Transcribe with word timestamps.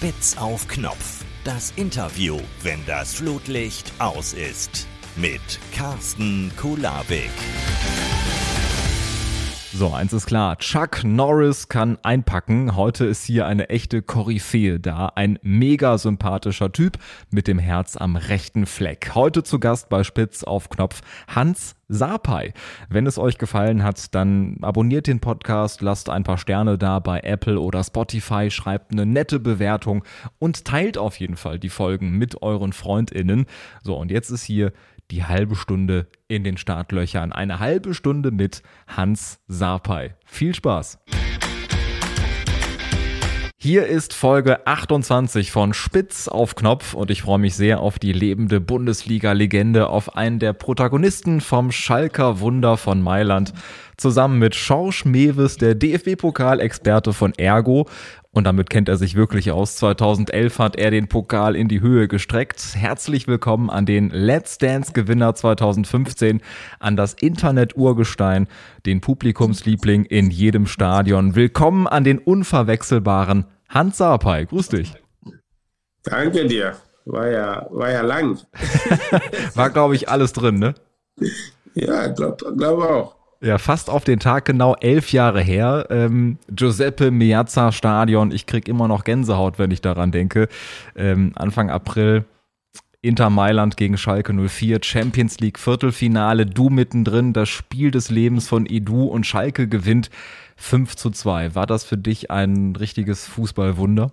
Spitz 0.00 0.34
auf 0.38 0.66
Knopf. 0.66 1.22
Das 1.44 1.74
Interview, 1.76 2.40
wenn 2.62 2.80
das 2.86 3.12
Flutlicht 3.12 3.92
aus 3.98 4.32
ist. 4.32 4.86
Mit 5.14 5.42
Carsten 5.74 6.50
Kulabik. 6.56 7.28
So, 9.80 9.94
eins 9.94 10.12
ist 10.12 10.26
klar. 10.26 10.58
Chuck 10.58 11.04
Norris 11.04 11.70
kann 11.70 11.96
einpacken. 12.02 12.76
Heute 12.76 13.06
ist 13.06 13.24
hier 13.24 13.46
eine 13.46 13.70
echte 13.70 14.02
Koryphäe 14.02 14.78
da. 14.78 15.06
Ein 15.14 15.38
mega 15.40 15.96
sympathischer 15.96 16.70
Typ 16.70 16.98
mit 17.30 17.48
dem 17.48 17.58
Herz 17.58 17.96
am 17.96 18.16
rechten 18.16 18.66
Fleck. 18.66 19.12
Heute 19.14 19.42
zu 19.42 19.58
Gast 19.58 19.88
bei 19.88 20.04
Spitz 20.04 20.44
auf 20.44 20.68
Knopf 20.68 21.00
Hans 21.28 21.76
Sapai. 21.88 22.52
Wenn 22.90 23.06
es 23.06 23.18
euch 23.18 23.38
gefallen 23.38 23.82
hat, 23.82 24.14
dann 24.14 24.58
abonniert 24.60 25.06
den 25.06 25.20
Podcast, 25.20 25.80
lasst 25.80 26.10
ein 26.10 26.24
paar 26.24 26.36
Sterne 26.36 26.76
da 26.76 26.98
bei 26.98 27.20
Apple 27.20 27.58
oder 27.58 27.82
Spotify, 27.82 28.50
schreibt 28.50 28.92
eine 28.92 29.06
nette 29.06 29.40
Bewertung 29.40 30.04
und 30.38 30.66
teilt 30.66 30.98
auf 30.98 31.18
jeden 31.18 31.38
Fall 31.38 31.58
die 31.58 31.70
Folgen 31.70 32.18
mit 32.18 32.42
euren 32.42 32.74
FreundInnen. 32.74 33.46
So, 33.82 33.96
und 33.96 34.10
jetzt 34.10 34.28
ist 34.28 34.44
hier 34.44 34.72
die 35.10 35.24
halbe 35.24 35.56
Stunde 35.56 36.06
in 36.28 36.44
den 36.44 36.56
Startlöchern. 36.56 37.32
Eine 37.32 37.58
halbe 37.58 37.94
Stunde 37.94 38.30
mit 38.30 38.62
Hans 38.86 39.40
Sapai. 39.48 40.14
Viel 40.24 40.54
Spaß! 40.54 40.98
Hier 43.62 43.86
ist 43.86 44.14
Folge 44.14 44.66
28 44.66 45.50
von 45.50 45.74
Spitz 45.74 46.28
auf 46.28 46.54
Knopf 46.54 46.94
und 46.94 47.10
ich 47.10 47.20
freue 47.20 47.38
mich 47.38 47.54
sehr 47.54 47.80
auf 47.80 47.98
die 47.98 48.14
lebende 48.14 48.58
Bundesliga-Legende, 48.58 49.90
auf 49.90 50.16
einen 50.16 50.38
der 50.38 50.54
Protagonisten 50.54 51.42
vom 51.42 51.70
Schalker 51.70 52.40
Wunder 52.40 52.78
von 52.78 53.02
Mailand, 53.02 53.52
zusammen 54.00 54.38
mit 54.38 54.54
Schorsch 54.54 55.04
Mewes, 55.04 55.56
der 55.56 55.74
DFB-Pokalexperte 55.74 57.12
von 57.12 57.32
Ergo 57.34 57.86
und 58.32 58.44
damit 58.44 58.70
kennt 58.70 58.88
er 58.88 58.96
sich 58.96 59.14
wirklich 59.14 59.50
aus. 59.50 59.76
2011 59.76 60.58
hat 60.58 60.76
er 60.76 60.90
den 60.90 61.08
Pokal 61.08 61.56
in 61.56 61.68
die 61.68 61.80
Höhe 61.80 62.08
gestreckt. 62.08 62.74
Herzlich 62.74 63.26
willkommen 63.28 63.70
an 63.70 63.86
den 63.86 64.10
Let's 64.10 64.58
Dance 64.58 64.92
Gewinner 64.92 65.34
2015, 65.34 66.40
an 66.78 66.96
das 66.96 67.14
Internet-Urgestein, 67.14 68.48
den 68.86 69.00
Publikumsliebling 69.00 70.04
in 70.04 70.30
jedem 70.30 70.66
Stadion. 70.66 71.34
Willkommen 71.34 71.86
an 71.86 72.04
den 72.04 72.18
unverwechselbaren 72.18 73.46
Hans 73.68 73.98
Sapai. 73.98 74.44
Grüß 74.44 74.68
dich. 74.68 74.94
Danke 76.04 76.46
dir. 76.46 76.76
War 77.04 77.28
ja, 77.28 77.66
war 77.70 77.90
ja 77.90 78.02
lang. 78.02 78.38
war, 79.54 79.70
glaube 79.70 79.96
ich, 79.96 80.08
alles 80.08 80.32
drin, 80.32 80.58
ne? 80.58 80.74
Ja, 81.74 82.06
glaube 82.08 82.54
glaub 82.56 82.78
auch. 82.80 83.19
Ja, 83.42 83.56
fast 83.56 83.88
auf 83.88 84.04
den 84.04 84.20
Tag 84.20 84.44
genau 84.44 84.74
elf 84.76 85.12
Jahre 85.12 85.40
her. 85.40 85.86
Ähm, 85.88 86.38
Giuseppe 86.50 87.10
Meazza 87.10 87.72
Stadion. 87.72 88.32
Ich 88.32 88.44
krieg 88.44 88.68
immer 88.68 88.86
noch 88.86 89.04
Gänsehaut, 89.04 89.58
wenn 89.58 89.70
ich 89.70 89.80
daran 89.80 90.12
denke. 90.12 90.48
Ähm, 90.94 91.32
Anfang 91.36 91.70
April. 91.70 92.26
Inter 93.02 93.30
Mailand 93.30 93.78
gegen 93.78 93.96
Schalke 93.96 94.34
04, 94.34 94.80
Champions 94.82 95.40
League 95.40 95.58
Viertelfinale, 95.58 96.44
du 96.44 96.68
mittendrin, 96.68 97.32
das 97.32 97.48
Spiel 97.48 97.90
des 97.90 98.10
Lebens 98.10 98.46
von 98.46 98.66
Edu 98.66 99.04
und 99.04 99.26
Schalke 99.26 99.68
gewinnt 99.68 100.10
5 100.56 100.96
zu 100.96 101.08
2. 101.08 101.54
War 101.54 101.64
das 101.64 101.84
für 101.84 101.96
dich 101.96 102.30
ein 102.30 102.76
richtiges 102.76 103.26
Fußballwunder? 103.26 104.12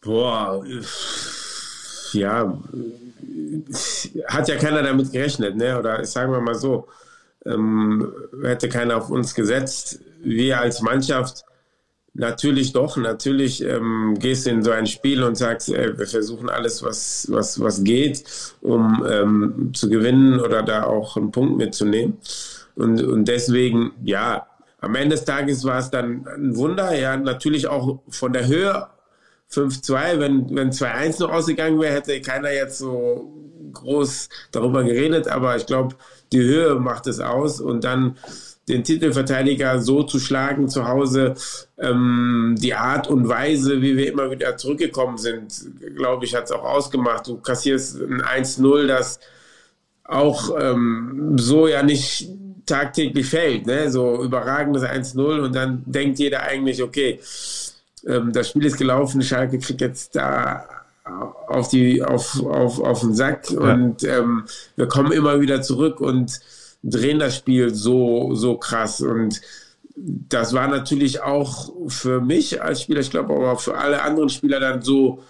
Boah, 0.00 0.64
ja, 2.14 2.58
hat 4.26 4.48
ja 4.48 4.56
keiner 4.56 4.82
damit 4.82 5.12
gerechnet, 5.12 5.56
ne? 5.56 5.78
oder 5.78 6.04
sagen 6.04 6.32
wir 6.32 6.40
mal 6.40 6.54
so, 6.54 6.88
ähm, 7.46 8.12
hätte 8.42 8.68
keiner 8.68 8.96
auf 8.96 9.10
uns 9.10 9.34
gesetzt. 9.34 10.00
Wir 10.22 10.60
als 10.60 10.80
Mannschaft 10.80 11.44
natürlich 12.14 12.72
doch, 12.72 12.96
natürlich 12.96 13.62
ähm, 13.62 14.16
gehst 14.18 14.46
du 14.46 14.50
in 14.50 14.62
so 14.62 14.70
ein 14.70 14.86
Spiel 14.86 15.22
und 15.22 15.36
sagst, 15.36 15.68
äh, 15.68 15.98
wir 15.98 16.06
versuchen 16.06 16.48
alles, 16.48 16.82
was, 16.82 17.26
was, 17.30 17.60
was 17.60 17.84
geht, 17.84 18.24
um 18.62 19.04
ähm, 19.08 19.70
zu 19.74 19.88
gewinnen 19.88 20.40
oder 20.40 20.62
da 20.62 20.84
auch 20.84 21.16
einen 21.16 21.32
Punkt 21.32 21.58
mitzunehmen. 21.58 22.18
Und, 22.76 23.02
und 23.02 23.26
deswegen, 23.26 23.92
ja, 24.04 24.46
am 24.80 24.94
Ende 24.94 25.16
des 25.16 25.24
Tages 25.24 25.64
war 25.64 25.78
es 25.78 25.90
dann 25.90 26.26
ein 26.28 26.56
Wunder, 26.56 26.96
ja, 26.96 27.16
natürlich 27.16 27.66
auch 27.66 28.00
von 28.08 28.32
der 28.32 28.46
Höhe 28.46 28.86
5-2, 29.52 30.18
wenn, 30.18 30.54
wenn 30.54 30.70
2-1 30.70 31.22
noch 31.22 31.32
ausgegangen 31.32 31.80
wäre, 31.80 31.94
hätte 31.94 32.20
keiner 32.20 32.52
jetzt 32.52 32.78
so 32.78 33.32
groß 33.72 34.28
darüber 34.52 34.84
geredet, 34.84 35.28
aber 35.28 35.56
ich 35.56 35.66
glaube, 35.66 35.96
die 36.32 36.40
Höhe 36.40 36.76
macht 36.76 37.06
es 37.06 37.20
aus 37.20 37.60
und 37.60 37.84
dann 37.84 38.16
den 38.68 38.82
Titelverteidiger 38.82 39.80
so 39.80 40.02
zu 40.04 40.18
schlagen 40.18 40.68
zu 40.68 40.88
Hause, 40.88 41.34
ähm, 41.78 42.54
die 42.58 42.74
Art 42.74 43.08
und 43.08 43.28
Weise, 43.28 43.82
wie 43.82 43.96
wir 43.96 44.10
immer 44.10 44.30
wieder 44.30 44.56
zurückgekommen 44.56 45.18
sind, 45.18 45.52
glaube 45.96 46.24
ich, 46.24 46.34
hat 46.34 46.44
es 46.44 46.52
auch 46.52 46.64
ausgemacht. 46.64 47.26
Du 47.26 47.36
kassierst 47.36 48.00
ein 48.00 48.22
1-0, 48.22 48.86
das 48.86 49.20
auch 50.04 50.50
ähm, 50.58 51.36
so 51.38 51.66
ja 51.66 51.82
nicht 51.82 52.30
tagtäglich 52.66 53.26
fällt, 53.26 53.66
ne? 53.66 53.90
so 53.90 54.22
überragendes 54.22 54.82
1-0 54.82 55.40
und 55.40 55.54
dann 55.54 55.82
denkt 55.84 56.18
jeder 56.18 56.42
eigentlich, 56.42 56.82
okay, 56.82 57.20
ähm, 58.06 58.32
das 58.32 58.48
Spiel 58.48 58.64
ist 58.64 58.78
gelaufen, 58.78 59.22
Schalke 59.22 59.58
kriegt 59.58 59.80
jetzt 59.80 60.16
da 60.16 60.64
auf, 61.48 61.68
die, 61.68 62.02
auf, 62.02 62.44
auf, 62.44 62.80
auf 62.80 63.00
den 63.00 63.14
Sack 63.14 63.50
ja. 63.50 63.58
und 63.58 64.04
ähm, 64.04 64.44
wir 64.76 64.86
kommen 64.88 65.12
immer 65.12 65.40
wieder 65.40 65.62
zurück 65.62 66.00
und 66.00 66.40
drehen 66.82 67.18
das 67.18 67.36
Spiel 67.36 67.74
so, 67.74 68.34
so 68.34 68.56
krass. 68.56 69.00
Und 69.00 69.40
das 69.96 70.52
war 70.52 70.68
natürlich 70.68 71.22
auch 71.22 71.72
für 71.88 72.20
mich 72.20 72.62
als 72.62 72.82
Spieler, 72.82 73.00
ich 73.00 73.10
glaube 73.10 73.34
aber 73.34 73.52
auch 73.52 73.60
für 73.60 73.76
alle 73.76 74.02
anderen 74.02 74.28
Spieler 74.28 74.60
dann 74.60 74.82
so, 74.82 75.22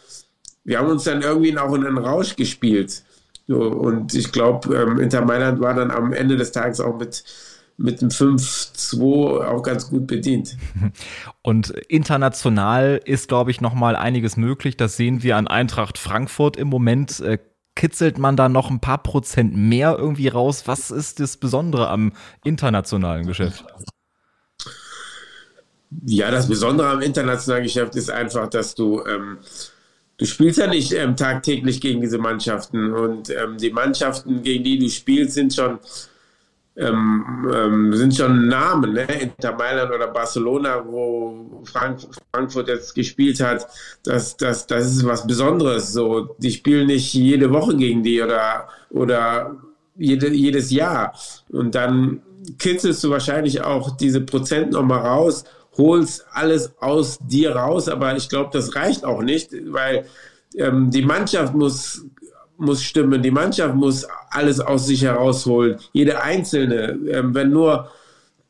wir 0.65 0.79
haben 0.79 0.89
uns 0.89 1.05
dann 1.05 1.23
irgendwie 1.23 1.56
auch 1.59 1.75
in 1.75 1.87
einen 1.87 1.99
Rausch 1.99 2.37
gespielt. 2.37 3.03
So, 3.47 3.59
und 3.59 4.15
ich 4.15 4.33
glaube, 4.33 4.75
ähm, 4.75 4.99
Inter 4.99 5.23
Mailand 5.23 5.61
war 5.61 5.75
dann 5.75 5.91
am 5.91 6.12
Ende 6.12 6.37
des 6.37 6.53
Tages 6.53 6.81
auch 6.81 6.99
mit 6.99 7.25
mit 7.77 8.01
dem 8.01 8.09
5-2 8.09 9.47
auch 9.47 9.62
ganz 9.62 9.89
gut 9.89 10.07
bedient. 10.07 10.57
Und 11.43 11.71
international 11.71 13.01
ist, 13.05 13.29
glaube 13.29 13.51
ich, 13.51 13.61
noch 13.61 13.75
mal 13.75 13.97
einiges 13.97 14.37
möglich. 14.37 14.77
Das 14.77 14.97
sehen 14.97 15.23
wir 15.23 15.37
an 15.37 15.49
Eintracht 15.49 15.99
Frankfurt 15.99 16.57
im 16.57 16.69
Moment. 16.69 17.21
Äh, 17.21 17.39
kitzelt 17.75 18.19
man 18.19 18.37
da 18.37 18.49
noch 18.49 18.71
ein 18.71 18.81
paar 18.81 19.03
Prozent 19.03 19.57
mehr 19.57 19.97
irgendwie 19.99 20.29
raus? 20.29 20.65
Was 20.67 20.91
ist 20.91 21.21
das 21.21 21.37
Besondere 21.37 21.89
am 21.89 22.12
internationalen 22.45 23.27
Geschäft? 23.27 23.65
Ja, 26.05 26.31
das 26.31 26.49
Besondere 26.49 26.89
am 26.89 27.01
internationalen 27.01 27.65
Geschäft 27.65 27.95
ist 27.97 28.11
einfach, 28.11 28.49
dass 28.49 28.75
du 28.75 29.05
ähm, 29.05 29.39
du 30.17 30.25
spielst 30.25 30.59
ja 30.59 30.67
nicht 30.67 30.93
ähm, 30.93 31.17
tagtäglich 31.17 31.81
gegen 31.81 32.01
diese 32.01 32.19
Mannschaften 32.19 32.93
und 32.93 33.31
ähm, 33.31 33.59
die 33.59 33.71
Mannschaften, 33.71 34.43
gegen 34.43 34.65
die 34.65 34.79
du 34.79 34.89
spielst, 34.89 35.35
sind 35.35 35.55
schon 35.55 35.79
ähm, 36.77 37.49
ähm, 37.55 37.93
sind 37.95 38.17
schon 38.17 38.49
Namen, 38.49 38.95
ne? 38.95 39.07
Inter 39.21 39.53
Mailand 39.53 39.93
oder 39.93 40.09
Barcelona, 40.09 40.85
wo 40.85 41.62
Frank 41.65 42.01
Frankfurt 42.33 42.69
jetzt 42.69 42.95
gespielt 42.95 43.41
hat. 43.41 43.67
Das, 44.03 44.37
das, 44.37 44.67
das 44.67 44.87
ist 44.87 45.07
was 45.07 45.27
Besonderes. 45.27 45.93
So, 45.93 46.35
die 46.39 46.51
spielen 46.51 46.89
nicht 46.89 47.15
jede 47.15 47.53
Woche 47.53 47.77
gegen 47.77 48.03
die 48.03 48.21
oder, 48.21 48.69
oder 48.91 49.57
jede, 49.97 50.29
jedes 50.31 50.71
Jahr. 50.71 51.15
Und 51.49 51.75
dann 51.75 52.23
kitzelst 52.59 53.05
du 53.05 53.11
wahrscheinlich 53.11 53.62
auch 53.62 53.97
diese 53.97 54.21
Prozent 54.21 54.73
nochmal 54.73 55.06
raus, 55.06 55.45
holst 55.77 56.27
alles 56.33 56.73
aus 56.81 57.19
dir 57.21 57.55
raus, 57.55 57.89
aber 57.89 58.17
ich 58.17 58.29
glaube, 58.29 58.51
das 58.53 58.75
reicht 58.75 59.05
auch 59.05 59.23
nicht, 59.23 59.51
weil 59.73 60.06
ähm, 60.56 60.91
die 60.91 61.03
Mannschaft 61.03 61.55
muss 61.55 62.05
muss 62.56 62.82
stimmen, 62.82 63.22
die 63.22 63.31
Mannschaft 63.31 63.75
muss 63.75 64.06
alles 64.31 64.60
aus 64.60 64.87
sich 64.87 65.03
herausholen. 65.03 65.78
Jede 65.92 66.22
Einzelne, 66.22 66.98
ähm, 67.09 67.34
wenn 67.34 67.50
nur 67.50 67.91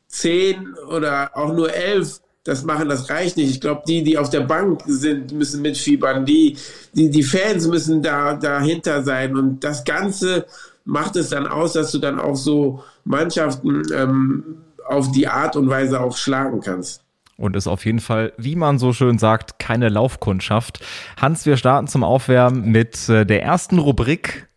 zehn 0.07 0.73
oder 0.89 1.31
auch 1.33 1.53
nur 1.53 1.73
elf 1.73 2.19
das 2.43 2.63
machen, 2.63 2.89
das 2.89 3.09
reicht 3.09 3.37
nicht. 3.37 3.49
Ich 3.49 3.59
glaube, 3.59 3.81
die, 3.87 4.03
die 4.03 4.19
auf 4.19 4.29
der 4.29 4.41
Bank 4.41 4.81
sind, 4.85 5.31
müssen 5.31 5.63
mitfiebern. 5.63 6.25
Die, 6.25 6.55
die, 6.93 7.09
die 7.09 7.23
Fans 7.23 7.67
müssen 7.67 8.03
da 8.03 8.35
dahinter 8.35 9.01
sein. 9.01 9.35
Und 9.35 9.63
das 9.63 9.83
Ganze 9.83 10.45
macht 10.85 11.15
es 11.15 11.29
dann 11.29 11.47
aus, 11.47 11.73
dass 11.73 11.91
du 11.91 11.97
dann 11.97 12.19
auch 12.19 12.35
so 12.35 12.83
Mannschaften 13.03 13.81
ähm, 13.91 14.43
auf 14.87 15.11
die 15.11 15.27
Art 15.27 15.55
und 15.55 15.69
Weise 15.69 15.99
auch 15.99 16.15
schlagen 16.15 16.61
kannst 16.61 17.04
und 17.37 17.55
ist 17.55 17.67
auf 17.67 17.85
jeden 17.85 17.99
Fall, 17.99 18.33
wie 18.37 18.55
man 18.55 18.79
so 18.79 18.93
schön 18.93 19.17
sagt, 19.17 19.59
keine 19.59 19.89
Laufkundschaft. 19.89 20.79
Hans, 21.17 21.45
wir 21.45 21.57
starten 21.57 21.87
zum 21.87 22.03
Aufwärmen 22.03 22.71
mit 22.71 23.09
äh, 23.09 23.25
der 23.25 23.43
ersten 23.43 23.79
Rubrik. 23.79 24.47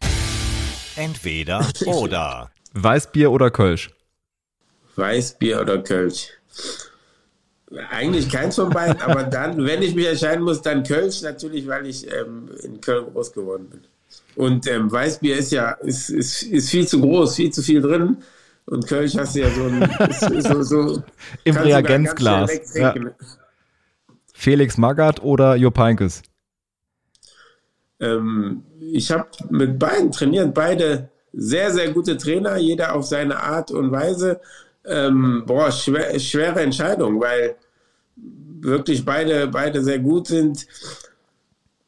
Entweder 0.96 1.66
oder. 1.86 2.50
Weißbier 2.74 3.30
oder 3.30 3.50
Kölsch? 3.50 3.90
Weißbier 4.96 5.60
oder 5.60 5.78
Kölsch. 5.78 6.28
Eigentlich 7.90 8.30
keins 8.30 8.56
von 8.56 8.70
beiden, 8.70 9.00
aber 9.02 9.24
dann, 9.24 9.64
wenn 9.64 9.82
ich 9.82 9.94
mich 9.94 10.06
entscheiden 10.06 10.42
muss, 10.42 10.62
dann 10.62 10.84
Kölsch 10.84 11.22
natürlich, 11.22 11.66
weil 11.66 11.86
ich 11.86 12.10
ähm, 12.12 12.48
in 12.62 12.80
Köln 12.80 13.06
groß 13.12 13.32
geworden 13.32 13.68
bin. 13.68 13.80
Und 14.36 14.66
ähm, 14.68 14.90
Weißbier 14.90 15.36
ist 15.36 15.52
ja 15.52 15.72
ist, 15.72 16.10
ist, 16.10 16.42
ist 16.44 16.70
viel 16.70 16.86
zu 16.86 17.00
groß, 17.00 17.36
viel 17.36 17.50
zu 17.50 17.62
viel 17.62 17.82
drin. 17.82 18.18
Und 18.70 18.86
Kölsch 18.86 19.16
hast 19.16 19.34
du 19.34 19.40
ja 19.40 19.50
so 19.50 19.64
ein 19.64 20.42
so, 20.42 20.62
so, 20.62 21.02
im 21.44 21.56
Reagenzglas. 21.56 22.74
Ja. 22.74 22.94
Felix 24.34 24.76
Magath 24.76 25.22
oder 25.22 25.56
Jupp 25.56 25.78
Heynckes? 25.78 26.22
Ähm, 27.98 28.62
ich 28.92 29.10
habe 29.10 29.26
mit 29.48 29.78
beiden 29.78 30.12
trainiert, 30.12 30.52
beide 30.52 31.08
sehr, 31.32 31.72
sehr 31.72 31.92
gute 31.92 32.18
Trainer, 32.18 32.58
jeder 32.58 32.94
auf 32.94 33.06
seine 33.06 33.42
Art 33.42 33.70
und 33.70 33.90
Weise. 33.90 34.38
Ähm, 34.84 35.44
boah, 35.46 35.72
schwer, 35.72 36.18
schwere 36.20 36.60
Entscheidung, 36.60 37.20
weil 37.20 37.56
wirklich 38.16 39.02
beide, 39.02 39.46
beide 39.46 39.82
sehr 39.82 39.98
gut 39.98 40.26
sind. 40.26 40.66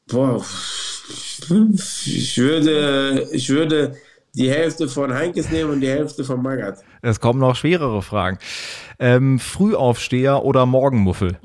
Boah, 0.09 0.43
ich 2.07 2.39
würde, 2.39 3.29
ich 3.33 3.51
würde 3.51 3.97
die 4.35 4.51
Hälfte 4.51 4.89
von 4.89 5.13
Heinkes 5.13 5.51
nehmen 5.51 5.71
und 5.71 5.81
die 5.81 5.89
Hälfte 5.89 6.25
von 6.25 6.43
Magath. 6.43 6.83
Es 7.03 7.21
kommen 7.21 7.41
noch 7.41 7.57
schwerere 7.57 8.03
Fragen. 8.03 8.39
Ähm, 8.99 9.39
Frühaufsteher 9.39 10.45
oder 10.45 10.67
Morgenmuffel? 10.67 11.39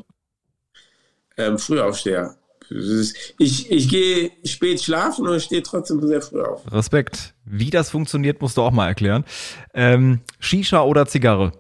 Ähm, 1.38 1.58
Frühaufsteher. 1.58 2.36
Ich, 3.38 3.70
ich 3.70 3.90
gehe 3.90 4.32
spät 4.44 4.82
schlafen 4.82 5.28
und 5.28 5.40
stehe 5.40 5.62
trotzdem 5.62 6.06
sehr 6.06 6.22
früh 6.22 6.42
auf. 6.42 6.72
Respekt. 6.72 7.36
Wie 7.46 7.70
das 7.70 7.92
funktioniert, 7.92 8.42
musst 8.42 8.58
du 8.58 8.64
auch 8.64 8.72
mal 8.72 8.88
erklären. 8.88 9.24
Ähm, 9.74 10.22
Shisha 10.40 10.82
oder 10.82 11.06
Zigarre? 11.06 11.52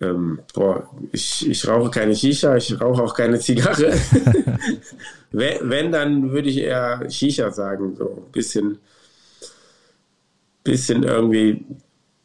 Ähm, 0.00 0.40
boah, 0.52 0.88
ich, 1.12 1.48
ich 1.48 1.66
rauche 1.68 1.90
keine 1.90 2.14
Shisha, 2.14 2.56
ich 2.56 2.80
rauche 2.80 3.02
auch 3.02 3.14
keine 3.14 3.38
Zigarre. 3.38 3.92
wenn, 5.32 5.70
wenn, 5.70 5.92
dann 5.92 6.32
würde 6.32 6.48
ich 6.48 6.58
eher 6.58 7.08
Shisha 7.10 7.50
sagen. 7.50 7.96
So 7.96 8.24
ein 8.26 8.32
bisschen, 8.32 8.78
bisschen 10.64 11.04
irgendwie 11.04 11.64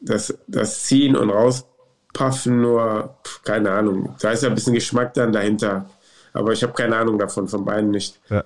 das, 0.02 0.38
das 0.48 0.84
Ziehen 0.84 1.16
und 1.16 1.30
raus 1.30 1.66
Puffen 2.14 2.62
nur, 2.62 3.18
keine 3.44 3.72
Ahnung. 3.72 4.16
Da 4.20 4.32
ist 4.32 4.44
ja 4.44 4.50
ein 4.50 4.56
bisschen 4.56 4.74
Geschmack 4.74 5.14
dann 5.14 5.32
dahinter. 5.32 5.90
Aber 6.34 6.52
ich 6.52 6.64
habe 6.64 6.74
keine 6.74 6.96
Ahnung 6.96 7.18
davon, 7.18 7.48
von 7.48 7.66
beiden 7.66 7.92
nicht. 7.92 8.20
Ja. 8.30 8.44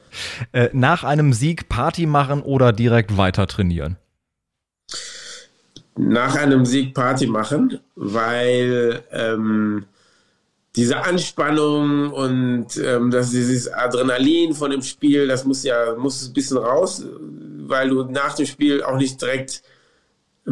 Äh, 0.52 0.70
nach 0.74 1.04
einem 1.04 1.34
Sieg 1.34 1.70
Party 1.70 2.06
machen 2.06 2.42
oder 2.42 2.72
direkt 2.72 3.18
weiter 3.18 3.48
trainieren? 3.48 3.98
Nach 5.96 6.36
einem 6.36 6.66
Sieg 6.66 6.94
Party 6.94 7.28
machen, 7.28 7.80
weil 7.96 9.04
ähm, 9.12 9.86
diese 10.76 11.04
Anspannung 11.04 12.12
und 12.12 12.78
ähm, 12.78 13.12
das, 13.12 13.30
dieses 13.30 13.72
Adrenalin 13.72 14.54
von 14.54 14.72
dem 14.72 14.82
Spiel, 14.82 15.28
das 15.28 15.46
muss 15.46 15.64
ja 15.64 15.96
muss 15.96 16.28
ein 16.28 16.34
bisschen 16.34 16.58
raus, 16.58 17.06
weil 17.68 17.90
du 17.90 18.04
nach 18.06 18.34
dem 18.34 18.48
Spiel 18.48 18.84
auch 18.84 18.98
nicht 18.98 19.22
direkt 19.22 19.62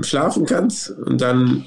schlafen 0.04 0.46
kannst 0.46 0.92
und 0.92 1.20
dann 1.22 1.66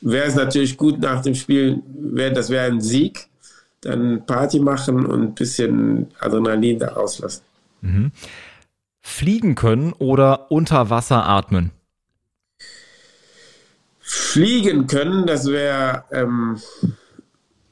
wäre 0.00 0.26
es 0.26 0.34
natürlich 0.34 0.76
gut 0.76 1.00
nach 1.00 1.22
dem 1.22 1.34
Spiel, 1.34 1.82
wär, 1.86 2.30
das 2.30 2.50
wäre 2.50 2.66
ein 2.66 2.80
Sieg, 2.80 3.28
dann 3.80 4.26
Party 4.26 4.58
machen 4.60 5.06
und 5.06 5.22
ein 5.22 5.34
bisschen 5.34 6.08
Adrenalin 6.20 6.78
da 6.78 6.88
rauslassen. 6.88 7.42
Mhm. 7.80 8.12
Fliegen 9.00 9.54
können 9.54 9.92
oder 9.92 10.50
unter 10.50 10.90
Wasser 10.90 11.26
atmen? 11.26 11.70
Fliegen 14.02 14.88
können, 14.88 15.26
das 15.26 15.46
wäre 15.46 16.04
ähm, 16.10 16.60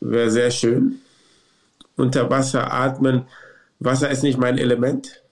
wär 0.01 0.31
sehr 0.31 0.51
schön. 0.51 1.01
Unter 1.97 2.31
Wasser 2.31 2.73
atmen. 2.73 3.27
Wasser 3.81 4.11
ist 4.11 4.23
nicht 4.23 4.39
mein 4.39 4.57
Element. 4.57 5.23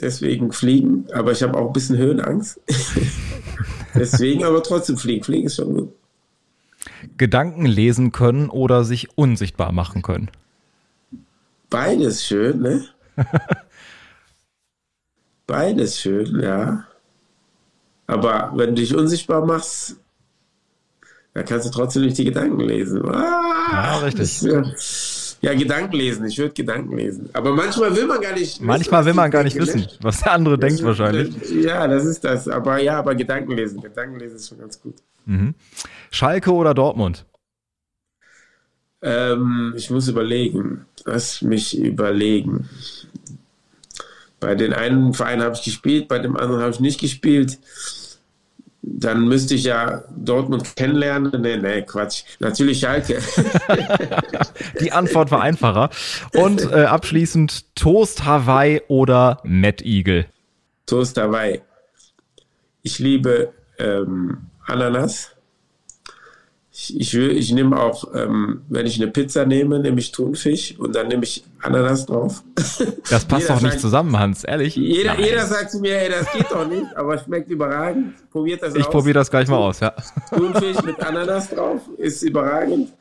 Deswegen 0.00 0.52
fliegen. 0.52 1.06
Aber 1.12 1.32
ich 1.32 1.42
habe 1.42 1.58
auch 1.58 1.66
ein 1.66 1.72
bisschen 1.72 1.98
Höhenangst. 1.98 2.60
Deswegen 3.94 4.44
aber 4.44 4.62
trotzdem 4.62 4.96
fliegen. 4.96 5.24
Fliegen 5.24 5.46
ist 5.46 5.56
schon 5.56 5.74
gut. 5.74 5.92
Gedanken 7.18 7.66
lesen 7.66 8.12
können 8.12 8.48
oder 8.48 8.84
sich 8.84 9.16
unsichtbar 9.16 9.72
machen 9.72 10.02
können? 10.02 10.30
Beides 11.68 12.24
schön, 12.24 12.60
ne? 12.60 12.84
Beides 15.46 16.00
schön, 16.00 16.40
ja. 16.40 16.86
Aber 18.06 18.52
wenn 18.54 18.70
du 18.70 18.82
dich 18.82 18.94
unsichtbar 18.94 19.44
machst, 19.44 19.96
dann 21.36 21.44
kannst 21.44 21.66
du 21.66 21.70
trotzdem 21.70 22.02
nicht 22.02 22.16
die 22.16 22.24
Gedanken 22.24 22.60
lesen. 22.60 23.06
Ah, 23.10 23.68
ja, 23.70 23.98
richtig. 23.98 24.42
Ist, 24.42 25.36
ja, 25.42 25.52
Gedanken 25.52 25.94
lesen. 25.94 26.24
Ich 26.24 26.38
würde 26.38 26.54
Gedanken 26.54 26.96
lesen. 26.96 27.28
Aber 27.34 27.52
manchmal 27.52 27.94
will 27.94 28.06
man 28.06 28.22
gar 28.22 28.32
nicht. 28.32 28.62
Manchmal 28.62 29.04
will 29.04 29.12
man 29.12 29.30
gar 29.30 29.44
nicht 29.44 29.54
wissen, 29.54 29.82
ne? 29.82 29.88
was 30.00 30.20
der 30.20 30.32
andere 30.32 30.58
denkt 30.58 30.82
wahrscheinlich. 30.82 31.34
Ja, 31.50 31.86
das 31.88 32.06
ist 32.06 32.24
das. 32.24 32.48
Aber 32.48 32.78
ja, 32.78 32.98
aber 32.98 33.14
Gedanken 33.14 33.52
lesen. 33.52 33.82
Gedanken 33.82 34.18
lesen 34.18 34.36
ist 34.36 34.48
schon 34.48 34.58
ganz 34.58 34.80
gut. 34.80 34.94
Mhm. 35.26 35.54
Schalke 36.10 36.54
oder 36.54 36.72
Dortmund? 36.72 37.26
Ähm, 39.02 39.74
ich 39.76 39.90
muss 39.90 40.08
überlegen. 40.08 40.86
Lass 41.04 41.42
mich 41.42 41.78
überlegen. 41.78 42.70
Bei 44.40 44.54
den 44.54 44.72
einen 44.72 45.12
Verein 45.12 45.42
habe 45.42 45.54
ich 45.54 45.62
gespielt, 45.62 46.08
bei 46.08 46.18
dem 46.18 46.34
anderen 46.34 46.62
habe 46.62 46.70
ich 46.70 46.80
nicht 46.80 46.98
gespielt. 46.98 47.58
Dann 48.88 49.26
müsste 49.26 49.56
ich 49.56 49.64
ja 49.64 50.04
Dortmund 50.16 50.76
kennenlernen. 50.76 51.32
Nee, 51.42 51.56
nee, 51.56 51.82
Quatsch. 51.82 52.22
Natürlich 52.38 52.78
Schalke. 52.78 53.18
Die 54.80 54.92
Antwort 54.92 55.32
war 55.32 55.40
einfacher. 55.40 55.90
Und 56.34 56.70
äh, 56.70 56.84
abschließend 56.84 57.74
Toast 57.74 58.24
Hawaii 58.24 58.80
oder 58.86 59.40
Mad 59.42 59.84
Eagle? 59.84 60.26
Toast 60.86 61.18
Hawaii. 61.18 61.62
Ich 62.82 63.00
liebe 63.00 63.52
ähm, 63.80 64.46
Ananas. 64.66 65.35
Ich, 66.78 67.00
ich, 67.00 67.14
ich 67.14 67.52
nehme 67.54 67.80
auch, 67.80 68.14
ähm, 68.14 68.60
wenn 68.68 68.84
ich 68.84 69.00
eine 69.00 69.10
Pizza 69.10 69.46
nehme, 69.46 69.78
nehme 69.78 69.98
ich 69.98 70.12
Thunfisch 70.12 70.78
und 70.78 70.94
dann 70.94 71.08
nehme 71.08 71.24
ich 71.24 71.42
Ananas 71.62 72.04
drauf. 72.04 72.42
Das 73.08 73.24
passt 73.24 73.48
doch 73.48 73.62
nicht 73.62 73.72
sagt, 73.72 73.80
zusammen, 73.80 74.18
Hans, 74.18 74.44
ehrlich. 74.44 74.76
Jeder, 74.76 75.18
jeder 75.18 75.46
sagt 75.46 75.70
zu 75.70 75.80
mir, 75.80 75.96
ey, 75.96 76.10
das 76.10 76.30
geht 76.32 76.50
doch 76.50 76.68
nicht, 76.68 76.84
aber 76.94 77.16
schmeckt 77.16 77.48
überragend. 77.50 78.14
Probiert 78.30 78.62
das. 78.62 78.74
Ich 78.74 78.84
probiere 78.86 79.14
das 79.14 79.30
gleich 79.30 79.48
mal 79.48 79.56
aus, 79.56 79.80
ja. 79.80 79.94
Thunfisch 80.34 80.82
mit 80.82 81.00
Ananas 81.00 81.48
drauf 81.48 81.80
ist 81.96 82.22
überragend. 82.22 82.92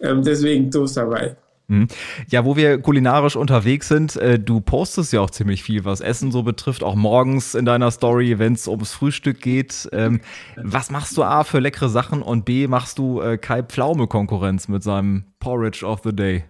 Ähm, 0.00 0.24
deswegen 0.24 0.68
Toast 0.70 0.96
dabei. 0.96 1.36
Mhm. 1.68 1.88
Ja, 2.28 2.44
wo 2.44 2.56
wir 2.56 2.78
kulinarisch 2.78 3.36
unterwegs 3.36 3.88
sind, 3.88 4.16
äh, 4.16 4.38
du 4.38 4.60
postest 4.60 5.12
ja 5.12 5.20
auch 5.20 5.30
ziemlich 5.30 5.62
viel, 5.62 5.84
was 5.84 6.00
Essen 6.00 6.32
so 6.32 6.42
betrifft, 6.42 6.82
auch 6.82 6.94
morgens 6.94 7.54
in 7.54 7.64
deiner 7.64 7.90
Story, 7.90 8.38
wenn 8.38 8.54
es 8.54 8.68
ums 8.68 8.92
Frühstück 8.92 9.40
geht. 9.40 9.88
Ähm, 9.92 10.20
was 10.56 10.90
machst 10.90 11.16
du 11.16 11.22
A 11.22 11.44
für 11.44 11.60
leckere 11.60 11.88
Sachen 11.88 12.22
und 12.22 12.44
B 12.44 12.66
machst 12.66 12.98
du 12.98 13.20
äh, 13.20 13.38
Kai 13.38 13.62
Pflaume 13.62 14.06
Konkurrenz 14.06 14.68
mit 14.68 14.82
seinem 14.82 15.24
Porridge 15.38 15.84
of 15.84 16.00
the 16.04 16.14
Day? 16.14 16.44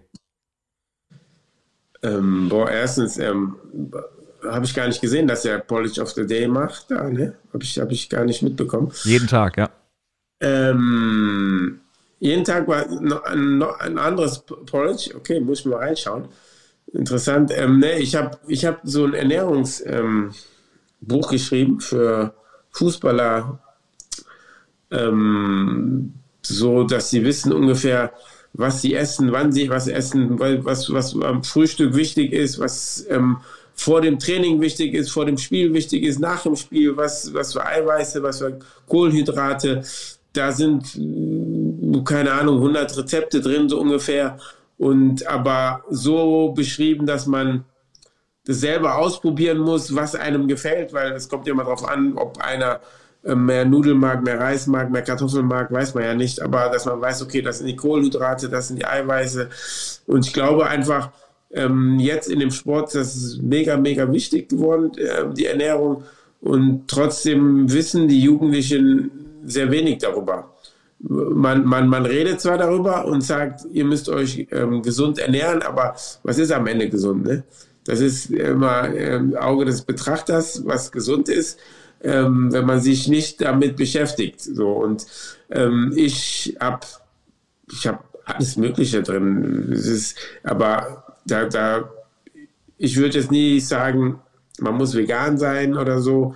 Ähm, 2.01 2.49
boah, 2.49 2.69
erstens 2.69 3.17
ähm, 3.17 3.55
habe 4.45 4.65
ich 4.65 4.73
gar 4.73 4.87
nicht 4.87 5.01
gesehen, 5.01 5.27
dass 5.27 5.45
er 5.45 5.59
Porridge 5.59 6.01
of 6.01 6.11
the 6.11 6.25
Day 6.25 6.47
macht. 6.47 6.91
Da, 6.91 7.09
ne? 7.09 7.35
Habe 7.53 7.63
ich, 7.63 7.79
hab 7.79 7.91
ich 7.91 8.09
gar 8.09 8.25
nicht 8.25 8.41
mitbekommen. 8.41 8.91
Jeden 9.03 9.27
Tag, 9.27 9.57
ja. 9.57 9.69
Ähm, 10.41 11.79
jeden 12.23 12.45
Tag 12.45 12.69
war 12.69 12.85
ein, 13.25 13.97
anderes 13.97 14.39
Porridge. 14.39 15.13
Okay, 15.13 15.41
muss 15.41 15.59
ich 15.59 15.65
mal 15.65 15.79
reinschauen. 15.79 16.29
Interessant. 16.93 17.51
Ähm, 17.53 17.79
ne, 17.79 17.99
ich 17.99 18.15
habe 18.15 18.37
ich 18.47 18.63
hab 18.63 18.79
so 18.85 19.03
ein 19.03 19.13
Ernährungsbuch 19.13 19.83
ähm, 19.89 20.31
geschrieben 21.29 21.81
für 21.81 22.33
Fußballer, 22.71 23.59
ähm, 24.91 26.13
so 26.41 26.83
dass 26.83 27.09
sie 27.09 27.25
wissen 27.25 27.51
ungefähr, 27.51 28.13
was 28.53 28.81
sie 28.81 28.95
essen, 28.95 29.33
wann 29.33 29.51
sie 29.51 29.69
was 29.69 29.89
essen, 29.89 30.39
was, 30.39 30.93
was 30.93 31.21
am 31.21 31.43
Frühstück 31.43 31.93
wichtig 31.93 32.31
ist, 32.31 32.57
was 32.57 33.05
ähm, 33.09 33.39
vor 33.73 33.99
dem 33.99 34.17
Training 34.17 34.61
wichtig 34.61 34.93
ist, 34.93 35.11
vor 35.11 35.25
dem 35.25 35.37
Spiel 35.37 35.73
wichtig 35.73 36.03
ist, 36.03 36.19
nach 36.19 36.43
dem 36.43 36.55
Spiel, 36.55 36.95
was, 36.95 37.33
was 37.33 37.51
für 37.51 37.65
Eiweiße, 37.65 38.23
was 38.23 38.37
für 38.37 38.59
Kohlenhydrate. 38.87 39.83
Da 40.33 40.51
sind 40.51 40.99
keine 42.05 42.31
Ahnung, 42.33 42.57
100 42.57 42.97
Rezepte 42.97 43.41
drin, 43.41 43.69
so 43.69 43.79
ungefähr. 43.79 44.37
Und 44.77 45.27
aber 45.27 45.83
so 45.89 46.51
beschrieben, 46.51 47.05
dass 47.05 47.27
man 47.27 47.65
das 48.45 48.59
selber 48.59 48.97
ausprobieren 48.97 49.59
muss, 49.59 49.95
was 49.95 50.15
einem 50.15 50.47
gefällt, 50.47 50.93
weil 50.93 51.13
es 51.13 51.29
kommt 51.29 51.47
ja 51.47 51.53
immer 51.53 51.63
darauf 51.63 51.87
an, 51.87 52.17
ob 52.17 52.39
einer 52.41 52.81
äh, 53.23 53.35
mehr 53.35 53.63
Nudeln 53.63 53.97
mag, 53.97 54.23
mehr 54.23 54.39
Reis 54.39 54.67
mag, 54.67 54.91
mehr 54.91 55.01
Kartoffeln 55.01 55.45
mag, 55.45 55.71
weiß 55.71 55.93
man 55.93 56.03
ja 56.03 56.13
nicht. 56.13 56.41
Aber 56.41 56.69
dass 56.69 56.85
man 56.85 56.99
weiß, 56.99 57.21
okay, 57.21 57.41
das 57.41 57.59
sind 57.59 57.67
die 57.67 57.75
Kohlenhydrate, 57.75 58.49
das 58.49 58.67
sind 58.67 58.79
die 58.79 58.85
Eiweiße. 58.85 59.49
Und 60.07 60.25
ich 60.25 60.33
glaube 60.33 60.67
einfach, 60.67 61.11
ähm, 61.51 61.99
jetzt 61.99 62.29
in 62.29 62.39
dem 62.39 62.51
Sport, 62.51 62.95
das 62.95 63.15
ist 63.15 63.41
mega, 63.41 63.77
mega 63.77 64.11
wichtig 64.11 64.49
geworden, 64.49 64.91
äh, 64.97 65.31
die 65.33 65.45
Ernährung. 65.45 66.03
Und 66.41 66.89
trotzdem 66.89 67.71
wissen 67.71 68.09
die 68.09 68.19
Jugendlichen 68.19 69.22
sehr 69.45 69.71
wenig 69.71 69.99
darüber 69.99 70.53
man, 71.03 71.65
man, 71.65 71.87
man 71.87 72.05
redet 72.05 72.39
zwar 72.39 72.57
darüber 72.57 73.05
und 73.05 73.21
sagt, 73.21 73.61
ihr 73.71 73.85
müsst 73.85 74.09
euch 74.09 74.47
ähm, 74.51 74.81
gesund 74.81 75.19
ernähren, 75.19 75.61
aber 75.61 75.95
was 76.23 76.37
ist 76.37 76.51
am 76.51 76.67
Ende 76.67 76.89
gesund? 76.89 77.25
Ne? 77.25 77.43
Das 77.83 77.99
ist 77.99 78.31
immer 78.31 78.87
im 78.87 79.35
Auge 79.35 79.65
des 79.65 79.81
Betrachters, 79.81 80.65
was 80.65 80.91
gesund 80.91 81.27
ist, 81.27 81.59
ähm, 82.01 82.51
wenn 82.53 82.65
man 82.65 82.79
sich 82.79 83.07
nicht 83.09 83.41
damit 83.41 83.75
beschäftigt. 83.75 84.41
So 84.41 84.71
und 84.71 85.05
ähm, 85.51 85.91
ich 85.95 86.55
habe 86.59 86.85
ich 87.69 87.85
habe 87.85 87.99
alles 88.25 88.55
Mögliche 88.55 89.03
drin. 89.03 89.69
Es 89.73 89.87
ist, 89.87 90.17
aber 90.43 91.15
da, 91.25 91.45
da, 91.45 91.89
ich 92.77 92.95
würde 92.95 93.17
jetzt 93.17 93.31
nie 93.31 93.59
sagen, 93.59 94.19
man 94.59 94.75
muss 94.75 94.95
vegan 94.95 95.37
sein 95.37 95.75
oder 95.75 95.99
so. 95.99 96.35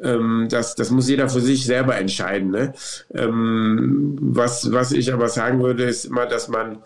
Ähm, 0.00 0.46
das, 0.50 0.74
das 0.74 0.90
muss 0.90 1.08
jeder 1.08 1.28
für 1.28 1.40
sich 1.40 1.64
selber 1.64 1.96
entscheiden. 1.96 2.50
Ne? 2.50 2.72
Ähm, 3.14 4.16
was, 4.20 4.70
was 4.72 4.92
ich 4.92 5.12
aber 5.12 5.28
sagen 5.28 5.62
würde, 5.62 5.84
ist 5.84 6.06
immer, 6.06 6.26
dass 6.26 6.48
man 6.48 6.78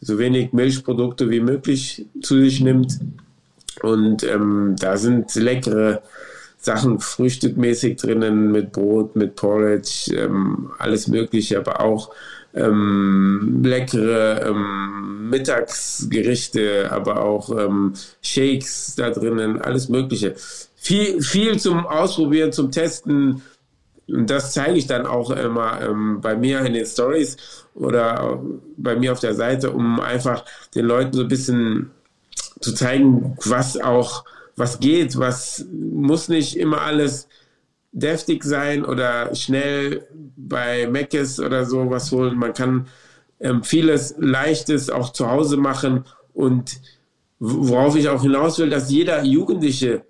so 0.00 0.18
wenig 0.18 0.52
Milchprodukte 0.52 1.30
wie 1.30 1.40
möglich 1.40 2.06
zu 2.20 2.38
sich 2.40 2.60
nimmt. 2.60 2.98
Und 3.82 4.24
ähm, 4.24 4.76
da 4.78 4.96
sind 4.96 5.34
leckere 5.34 6.02
Sachen 6.58 6.98
frühstückmäßig 6.98 7.96
drinnen 7.96 8.50
mit 8.50 8.72
Brot, 8.72 9.14
mit 9.16 9.36
Porridge, 9.36 10.12
ähm, 10.14 10.70
alles 10.78 11.06
Mögliche, 11.06 11.58
aber 11.58 11.80
auch 11.80 12.10
ähm, 12.54 13.60
leckere 13.62 14.46
ähm, 14.46 15.30
Mittagsgerichte, 15.30 16.90
aber 16.90 17.22
auch 17.22 17.50
ähm, 17.56 17.92
Shakes 18.22 18.94
da 18.96 19.10
drinnen, 19.10 19.60
alles 19.60 19.88
Mögliche. 19.88 20.34
Viel, 20.80 21.20
viel 21.22 21.58
zum 21.58 21.86
Ausprobieren, 21.86 22.52
zum 22.52 22.70
Testen. 22.70 23.42
Und 24.06 24.30
das 24.30 24.54
zeige 24.54 24.78
ich 24.78 24.86
dann 24.86 25.06
auch 25.06 25.30
immer 25.30 25.82
ähm, 25.82 26.20
bei 26.20 26.36
mir 26.36 26.60
in 26.60 26.72
den 26.72 26.86
Stories 26.86 27.36
oder 27.74 28.40
bei 28.76 28.96
mir 28.96 29.12
auf 29.12 29.20
der 29.20 29.34
Seite, 29.34 29.72
um 29.72 30.00
einfach 30.00 30.44
den 30.74 30.86
Leuten 30.86 31.12
so 31.12 31.22
ein 31.22 31.28
bisschen 31.28 31.90
zu 32.60 32.72
zeigen, 32.72 33.36
was 33.44 33.78
auch, 33.78 34.24
was 34.56 34.80
geht, 34.80 35.18
was 35.18 35.66
muss 35.70 36.28
nicht 36.28 36.56
immer 36.56 36.80
alles 36.82 37.28
deftig 37.92 38.44
sein 38.44 38.84
oder 38.84 39.34
schnell 39.34 40.06
bei 40.36 40.86
Meckes 40.86 41.40
oder 41.40 41.64
so 41.64 41.90
was 41.90 42.10
holen. 42.12 42.38
Man 42.38 42.54
kann 42.54 42.86
ähm, 43.40 43.62
vieles 43.62 44.14
Leichtes 44.18 44.90
auch 44.90 45.12
zu 45.12 45.30
Hause 45.30 45.56
machen 45.56 46.04
und 46.34 46.80
worauf 47.38 47.96
ich 47.96 48.08
auch 48.08 48.22
hinaus 48.22 48.58
will, 48.58 48.70
dass 48.70 48.90
jeder 48.90 49.22
Jugendliche 49.24 50.02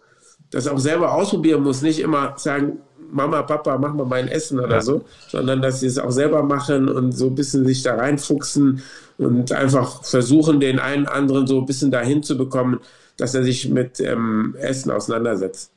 das 0.50 0.67
auch 0.67 0.78
selber 0.78 1.12
ausprobieren 1.14 1.62
muss, 1.62 1.83
nicht 1.83 2.00
immer 2.00 2.35
sagen, 2.37 2.78
Mama, 3.11 3.43
Papa, 3.43 3.78
mach 3.78 3.95
mal 3.95 4.05
mein 4.05 4.28
Essen 4.28 4.61
oder 4.61 4.76
ja. 4.76 4.83
so, 4.83 5.05
sondern 5.28 5.62
dass 5.62 5.81
sie 5.81 5.87
es 5.87 5.99
auch 5.99 6.11
selber 6.11 6.43
machen 6.43 6.88
und 6.88 7.12
so 7.12 7.28
ein 7.28 7.35
bisschen 7.35 7.67
sich 7.67 7.83
da 7.83 7.95
reinfuchsen 7.95 8.83
und 9.17 9.52
einfach 9.52 10.05
versuchen, 10.05 10.61
den 10.61 10.78
einen 10.78 11.07
anderen 11.07 11.47
so 11.47 11.59
ein 11.59 11.67
bisschen 11.67 11.90
dahin 11.90 12.23
zu 12.23 12.37
bekommen, 12.37 12.81
dass 13.17 13.35
er 13.35 13.43
sich 13.43 13.69
mit 13.69 14.00
ähm, 14.00 14.55
Essen 14.59 14.90
auseinandersetzt. 14.90 15.73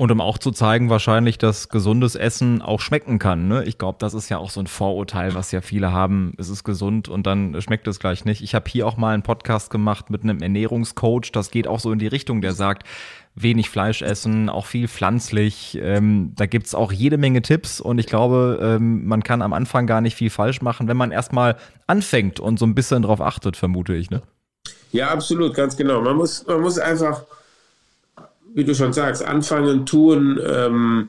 Und 0.00 0.12
um 0.12 0.20
auch 0.20 0.38
zu 0.38 0.52
zeigen, 0.52 0.90
wahrscheinlich, 0.90 1.38
dass 1.38 1.70
gesundes 1.70 2.14
Essen 2.14 2.62
auch 2.62 2.80
schmecken 2.80 3.18
kann. 3.18 3.48
Ne? 3.48 3.64
Ich 3.64 3.78
glaube, 3.78 3.98
das 3.98 4.14
ist 4.14 4.28
ja 4.28 4.38
auch 4.38 4.50
so 4.50 4.60
ein 4.60 4.68
Vorurteil, 4.68 5.34
was 5.34 5.50
ja 5.50 5.60
viele 5.60 5.90
haben. 5.90 6.34
Es 6.38 6.48
ist 6.48 6.62
gesund 6.62 7.08
und 7.08 7.26
dann 7.26 7.60
schmeckt 7.60 7.88
es 7.88 7.98
gleich 7.98 8.24
nicht. 8.24 8.40
Ich 8.40 8.54
habe 8.54 8.70
hier 8.70 8.86
auch 8.86 8.96
mal 8.96 9.12
einen 9.12 9.24
Podcast 9.24 9.70
gemacht 9.70 10.08
mit 10.08 10.22
einem 10.22 10.40
Ernährungscoach. 10.40 11.32
Das 11.32 11.50
geht 11.50 11.66
auch 11.66 11.80
so 11.80 11.90
in 11.90 11.98
die 11.98 12.06
Richtung, 12.06 12.40
der 12.42 12.52
sagt, 12.52 12.86
wenig 13.34 13.70
Fleisch 13.70 14.02
essen, 14.02 14.48
auch 14.48 14.66
viel 14.66 14.86
pflanzlich. 14.86 15.76
Ähm, 15.82 16.32
da 16.36 16.46
gibt's 16.46 16.76
auch 16.76 16.92
jede 16.92 17.18
Menge 17.18 17.42
Tipps 17.42 17.80
und 17.80 17.98
ich 17.98 18.06
glaube, 18.06 18.60
ähm, 18.62 19.04
man 19.04 19.24
kann 19.24 19.42
am 19.42 19.52
Anfang 19.52 19.88
gar 19.88 20.00
nicht 20.00 20.14
viel 20.14 20.30
falsch 20.30 20.62
machen, 20.62 20.86
wenn 20.86 20.96
man 20.96 21.10
erstmal 21.10 21.56
anfängt 21.88 22.38
und 22.38 22.60
so 22.60 22.66
ein 22.66 22.76
bisschen 22.76 23.02
drauf 23.02 23.20
achtet, 23.20 23.56
vermute 23.56 23.96
ich. 23.96 24.10
Ne? 24.10 24.22
Ja, 24.92 25.08
absolut, 25.08 25.54
ganz 25.54 25.76
genau. 25.76 26.00
Man 26.02 26.14
muss, 26.14 26.46
man 26.46 26.60
muss 26.60 26.78
einfach 26.78 27.24
wie 28.54 28.64
du 28.64 28.74
schon 28.74 28.92
sagst, 28.92 29.24
anfangen, 29.24 29.86
tun, 29.86 30.40
ähm, 30.44 31.08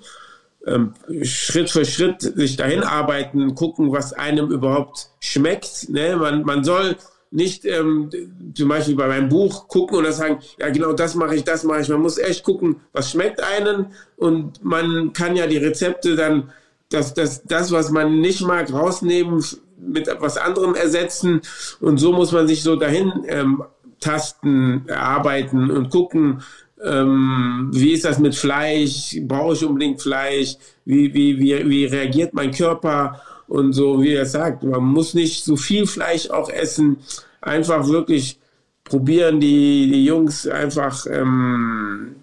ähm, 0.65 0.93
Schritt 1.23 1.69
für 1.69 1.85
Schritt 1.85 2.21
sich 2.21 2.57
dahin 2.57 2.83
arbeiten, 2.83 3.55
gucken, 3.55 3.91
was 3.91 4.13
einem 4.13 4.51
überhaupt 4.51 5.09
schmeckt. 5.19 5.89
Ne? 5.89 6.15
Man, 6.17 6.43
man 6.43 6.63
soll 6.63 6.95
nicht 7.31 7.65
ähm, 7.65 8.09
zum 8.55 8.69
Beispiel 8.69 8.95
bei 8.95 9.07
meinem 9.07 9.29
Buch 9.29 9.67
gucken 9.67 9.97
und 9.97 10.11
sagen, 10.11 10.39
ja 10.59 10.69
genau 10.69 10.93
das 10.93 11.15
mache 11.15 11.35
ich, 11.35 11.43
das 11.43 11.63
mache 11.63 11.81
ich. 11.81 11.89
Man 11.89 12.01
muss 12.01 12.17
echt 12.17 12.43
gucken, 12.43 12.77
was 12.91 13.11
schmeckt 13.11 13.41
einem 13.41 13.87
und 14.17 14.63
man 14.63 15.13
kann 15.13 15.35
ja 15.35 15.47
die 15.47 15.57
Rezepte 15.57 16.15
dann, 16.15 16.51
das, 16.89 17.13
das, 17.13 17.43
das 17.43 17.71
was 17.71 17.91
man 17.91 18.19
nicht 18.19 18.41
mag, 18.41 18.73
rausnehmen, 18.73 19.43
mit 19.77 20.07
etwas 20.07 20.37
anderem 20.37 20.75
ersetzen 20.75 21.41
und 21.79 21.99
so 21.99 22.11
muss 22.11 22.31
man 22.31 22.47
sich 22.47 22.63
so 22.63 22.75
dahin 22.75 23.11
ähm, 23.27 23.63
tasten, 23.99 24.85
erarbeiten 24.87 25.69
und 25.69 25.89
gucken, 25.89 26.41
ähm, 26.83 27.69
wie 27.73 27.93
ist 27.93 28.05
das 28.05 28.19
mit 28.19 28.35
Fleisch? 28.35 29.17
Brauche 29.21 29.53
ich 29.53 29.65
unbedingt 29.65 30.01
Fleisch? 30.01 30.55
Wie, 30.85 31.13
wie, 31.13 31.39
wie, 31.39 31.69
wie 31.69 31.85
reagiert 31.85 32.33
mein 32.33 32.51
Körper? 32.51 33.21
Und 33.47 33.73
so, 33.73 34.01
wie 34.01 34.13
er 34.13 34.25
sagt, 34.25 34.63
man 34.63 34.83
muss 34.83 35.13
nicht 35.13 35.43
so 35.43 35.55
viel 35.55 35.87
Fleisch 35.87 36.29
auch 36.29 36.49
essen. 36.49 36.97
Einfach 37.41 37.87
wirklich 37.87 38.39
probieren 38.83 39.39
die, 39.39 39.89
die 39.91 40.05
Jungs 40.05 40.47
einfach, 40.47 41.05
ähm, 41.07 42.15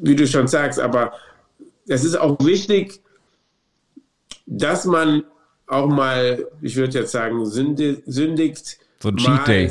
wie 0.00 0.16
du 0.16 0.26
schon 0.26 0.48
sagst, 0.48 0.80
aber 0.80 1.12
es 1.86 2.04
ist 2.04 2.16
auch 2.16 2.36
wichtig, 2.40 3.00
dass 4.46 4.84
man 4.84 5.24
auch 5.66 5.88
mal, 5.88 6.46
ich 6.60 6.76
würde 6.76 7.00
jetzt 7.00 7.12
sagen, 7.12 7.44
sündigt. 7.46 8.78
So 9.00 9.08
ein 9.08 9.16
Cheat 9.16 9.46
Day. 9.46 9.70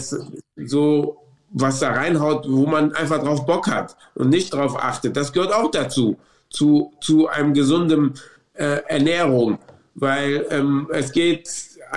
So 0.58 1.21
was 1.52 1.80
da 1.80 1.92
reinhaut, 1.92 2.46
wo 2.50 2.66
man 2.66 2.94
einfach 2.94 3.22
drauf 3.22 3.46
Bock 3.46 3.68
hat 3.68 3.96
und 4.16 4.30
nicht 4.30 4.54
drauf 4.54 4.82
achtet. 4.82 5.16
Das 5.18 5.34
gehört 5.34 5.54
auch 5.54 5.70
dazu, 5.72 6.18
zu, 6.50 6.94
zu 7.02 7.28
einem 7.28 7.54
gesunden 7.54 8.14
äh, 8.54 8.80
Ernährung, 8.88 9.60
weil 9.96 10.46
ähm, 10.50 10.88
es 10.92 11.12
geht 11.12 11.50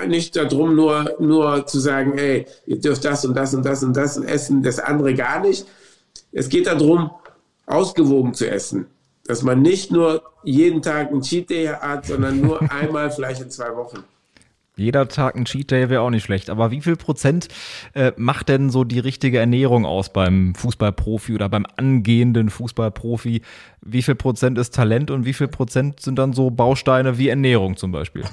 nicht 0.07 0.35
darum, 0.35 0.75
nur, 0.75 1.15
nur 1.19 1.65
zu 1.67 1.79
sagen, 1.79 2.17
ey, 2.17 2.45
ihr 2.65 2.79
dürft 2.79 3.05
das 3.05 3.25
und 3.25 3.35
das 3.35 3.53
und 3.53 3.65
das 3.65 3.83
und 3.83 3.95
das 3.95 4.17
essen, 4.17 4.61
das 4.61 4.79
andere 4.79 5.13
gar 5.13 5.39
nicht. 5.39 5.65
Es 6.31 6.49
geht 6.49 6.67
darum, 6.67 7.11
ausgewogen 7.65 8.33
zu 8.33 8.49
essen. 8.49 8.87
Dass 9.25 9.41
man 9.41 9.61
nicht 9.61 9.91
nur 9.91 10.21
jeden 10.43 10.81
Tag 10.81 11.09
einen 11.09 11.21
Cheat 11.21 11.49
Day 11.49 11.67
hat, 11.67 12.05
sondern 12.05 12.41
nur 12.41 12.61
einmal 12.71 13.09
vielleicht 13.09 13.41
in 13.41 13.49
zwei 13.49 13.75
Wochen. 13.75 14.03
Jeder 14.77 15.07
Tag 15.07 15.35
ein 15.35 15.45
Cheat 15.45 15.71
Day 15.71 15.89
wäre 15.89 16.01
auch 16.01 16.09
nicht 16.09 16.23
schlecht. 16.23 16.49
Aber 16.49 16.71
wie 16.71 16.81
viel 16.81 16.95
Prozent 16.95 17.47
äh, 17.93 18.11
macht 18.17 18.49
denn 18.49 18.69
so 18.69 18.83
die 18.83 18.99
richtige 18.99 19.39
Ernährung 19.39 19.85
aus 19.85 20.11
beim 20.11 20.53
Fußballprofi 20.55 21.33
oder 21.33 21.47
beim 21.47 21.65
angehenden 21.77 22.49
Fußballprofi? 22.49 23.41
Wie 23.81 24.01
viel 24.01 24.15
Prozent 24.15 24.57
ist 24.57 24.75
Talent 24.75 25.11
und 25.11 25.25
wie 25.25 25.33
viel 25.33 25.47
Prozent 25.47 26.01
sind 26.01 26.19
dann 26.19 26.33
so 26.33 26.49
Bausteine 26.49 27.17
wie 27.17 27.29
Ernährung 27.29 27.77
zum 27.77 27.91
Beispiel? 27.91 28.23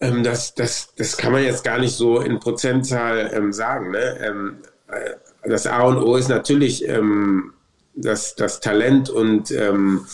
Ähm, 0.00 0.24
das, 0.24 0.54
das, 0.54 0.94
das 0.96 1.16
kann 1.16 1.32
man 1.32 1.44
jetzt 1.44 1.62
gar 1.62 1.78
nicht 1.78 1.94
so 1.94 2.20
in 2.20 2.40
Prozentzahl 2.40 3.30
ähm, 3.32 3.52
sagen. 3.52 3.92
Ne? 3.92 4.18
Ähm, 4.20 4.56
äh, 4.88 5.48
das 5.48 5.66
A 5.66 5.82
und 5.82 5.98
O 5.98 6.16
ist 6.16 6.28
natürlich 6.28 6.86
ähm, 6.88 7.52
das, 7.94 8.34
das 8.34 8.60
Talent 8.60 9.10
und 9.10 9.50
ähm, 9.52 10.04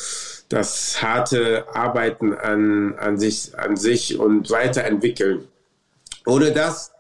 das 0.48 1.02
harte 1.02 1.66
Arbeiten 1.74 2.32
an, 2.32 2.94
an, 2.94 3.18
sich, 3.18 3.58
an 3.58 3.76
sich 3.76 4.18
und 4.18 4.50
weiterentwickeln. 4.50 5.44
Ohne 6.24 6.52
das 6.52 6.92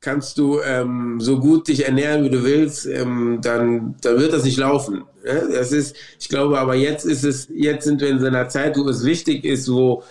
kannst 0.00 0.38
du 0.38 0.60
ähm, 0.60 1.20
so 1.20 1.40
gut 1.40 1.68
dich 1.68 1.84
ernähren, 1.84 2.24
wie 2.24 2.30
du 2.30 2.44
willst, 2.44 2.86
ähm, 2.86 3.40
dann, 3.42 3.96
dann 4.00 4.18
wird 4.18 4.32
das 4.32 4.44
nicht 4.44 4.58
laufen. 4.58 5.04
Ja? 5.24 5.46
Das 5.48 5.72
ist, 5.72 5.96
ich 6.20 6.28
glaube, 6.28 6.58
aber 6.58 6.74
jetzt 6.74 7.04
ist 7.04 7.24
es, 7.24 7.48
jetzt 7.52 7.84
sind 7.84 8.00
wir 8.00 8.08
in 8.08 8.20
so 8.20 8.26
einer 8.26 8.48
Zeit, 8.48 8.76
wo 8.76 8.88
es 8.88 9.04
wichtig 9.04 9.44
ist, 9.44 9.70
wo 9.70 10.02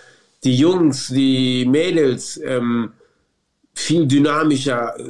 die 0.44 0.56
Jungs, 0.56 1.08
die 1.08 1.64
Mädels 1.66 2.38
ähm, 2.44 2.92
viel 3.74 4.06
dynamischer 4.06 4.98
äh, 4.98 5.04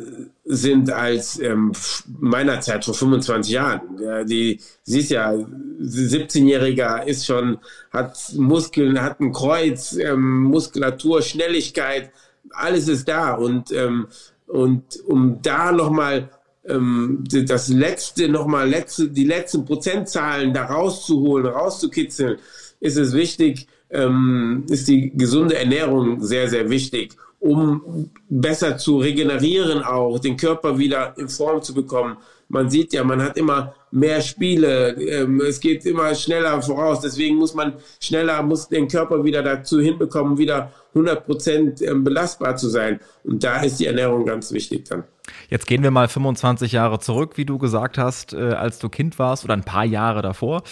sind 0.51 0.91
als 0.91 1.39
ähm, 1.41 1.73
meiner 2.19 2.61
Zeit 2.61 2.85
vor 2.85 2.95
25 2.95 3.53
Jahren. 3.53 3.83
Ja, 4.01 4.25
die, 4.25 4.61
siehst 4.83 5.11
ja, 5.11 5.33
17-Jähriger 5.33 7.05
ist 7.05 7.27
schon, 7.27 7.59
hat 7.91 8.19
Muskeln, 8.35 9.01
hat 9.03 9.21
ein 9.21 9.33
Kreuz, 9.33 9.93
ähm, 9.93 10.45
Muskulatur, 10.45 11.21
Schnelligkeit, 11.21 12.11
alles 12.51 12.89
ist 12.89 13.07
da. 13.09 13.35
Und, 13.35 13.71
ähm, 13.73 14.07
und 14.47 14.85
um 15.07 15.41
da 15.43 15.71
nochmal 15.71 16.31
ähm, 16.65 17.25
das 17.31 17.69
letzte, 17.69 18.31
nochmal 18.31 18.71
letzte, 18.71 19.09
die 19.11 19.27
letzten 19.27 19.67
Prozentzahlen 19.67 20.55
da 20.55 20.65
rauszuholen, 20.65 21.47
rauszukitzeln, 21.47 22.39
ist 22.81 22.97
es 22.97 23.13
wichtig, 23.13 23.67
ähm, 23.91 24.65
ist 24.71 24.89
die 24.89 25.13
gesunde 25.15 25.59
Ernährung 25.59 26.23
sehr, 26.23 26.49
sehr 26.49 26.71
wichtig 26.71 27.17
um 27.41 28.11
besser 28.29 28.79
zu 28.79 28.99
regenerieren 28.99 29.83
auch, 29.83 30.19
den 30.19 30.37
Körper 30.37 30.79
wieder 30.79 31.15
in 31.17 31.29
Form 31.29 31.63
zu 31.63 31.75
bekommen. 31.75 32.17
Man 32.49 32.71
sieht 32.71 32.95
ja, 32.95 33.05
man 33.05 33.23
hat 33.23 33.37
immer 33.37 33.75
mehr 33.91 34.23
Spiele, 34.23 34.93
ähm, 34.95 35.41
es 35.41 35.61
geht 35.61 35.85
immer 35.85 36.15
schneller 36.15 36.61
voraus, 36.63 37.01
deswegen 37.01 37.37
muss 37.37 37.55
man 37.55 37.75
schneller, 38.01 38.43
muss 38.43 38.69
den 38.69 38.89
Körper 38.89 39.23
wieder 39.23 39.43
dazu 39.43 39.81
hinbekommen, 39.81 40.39
wieder 40.39 40.73
100 40.95 41.27
Prozent 41.27 41.83
ähm, 41.83 42.05
belastbar 42.05 42.57
zu 42.57 42.69
sein. 42.69 43.01
Und 43.25 43.45
da 43.45 43.61
ist 43.61 43.79
die 43.79 43.87
Ernährung 43.87 44.25
ganz 44.25 44.51
wichtig 44.53 44.87
dann. 44.89 45.05
Jetzt 45.51 45.67
gehen 45.67 45.83
wir 45.83 45.91
mal 45.91 46.09
25 46.09 46.73
Jahre 46.73 47.01
zurück, 47.01 47.33
wie 47.37 47.45
du 47.45 47.59
gesagt 47.59 47.99
hast, 47.99 48.33
äh, 48.33 48.53
als 48.53 48.79
du 48.79 48.89
Kind 48.89 49.19
warst 49.19 49.45
oder 49.45 49.55
ein 49.55 49.65
paar 49.65 49.85
Jahre 49.85 50.23
davor. 50.23 50.63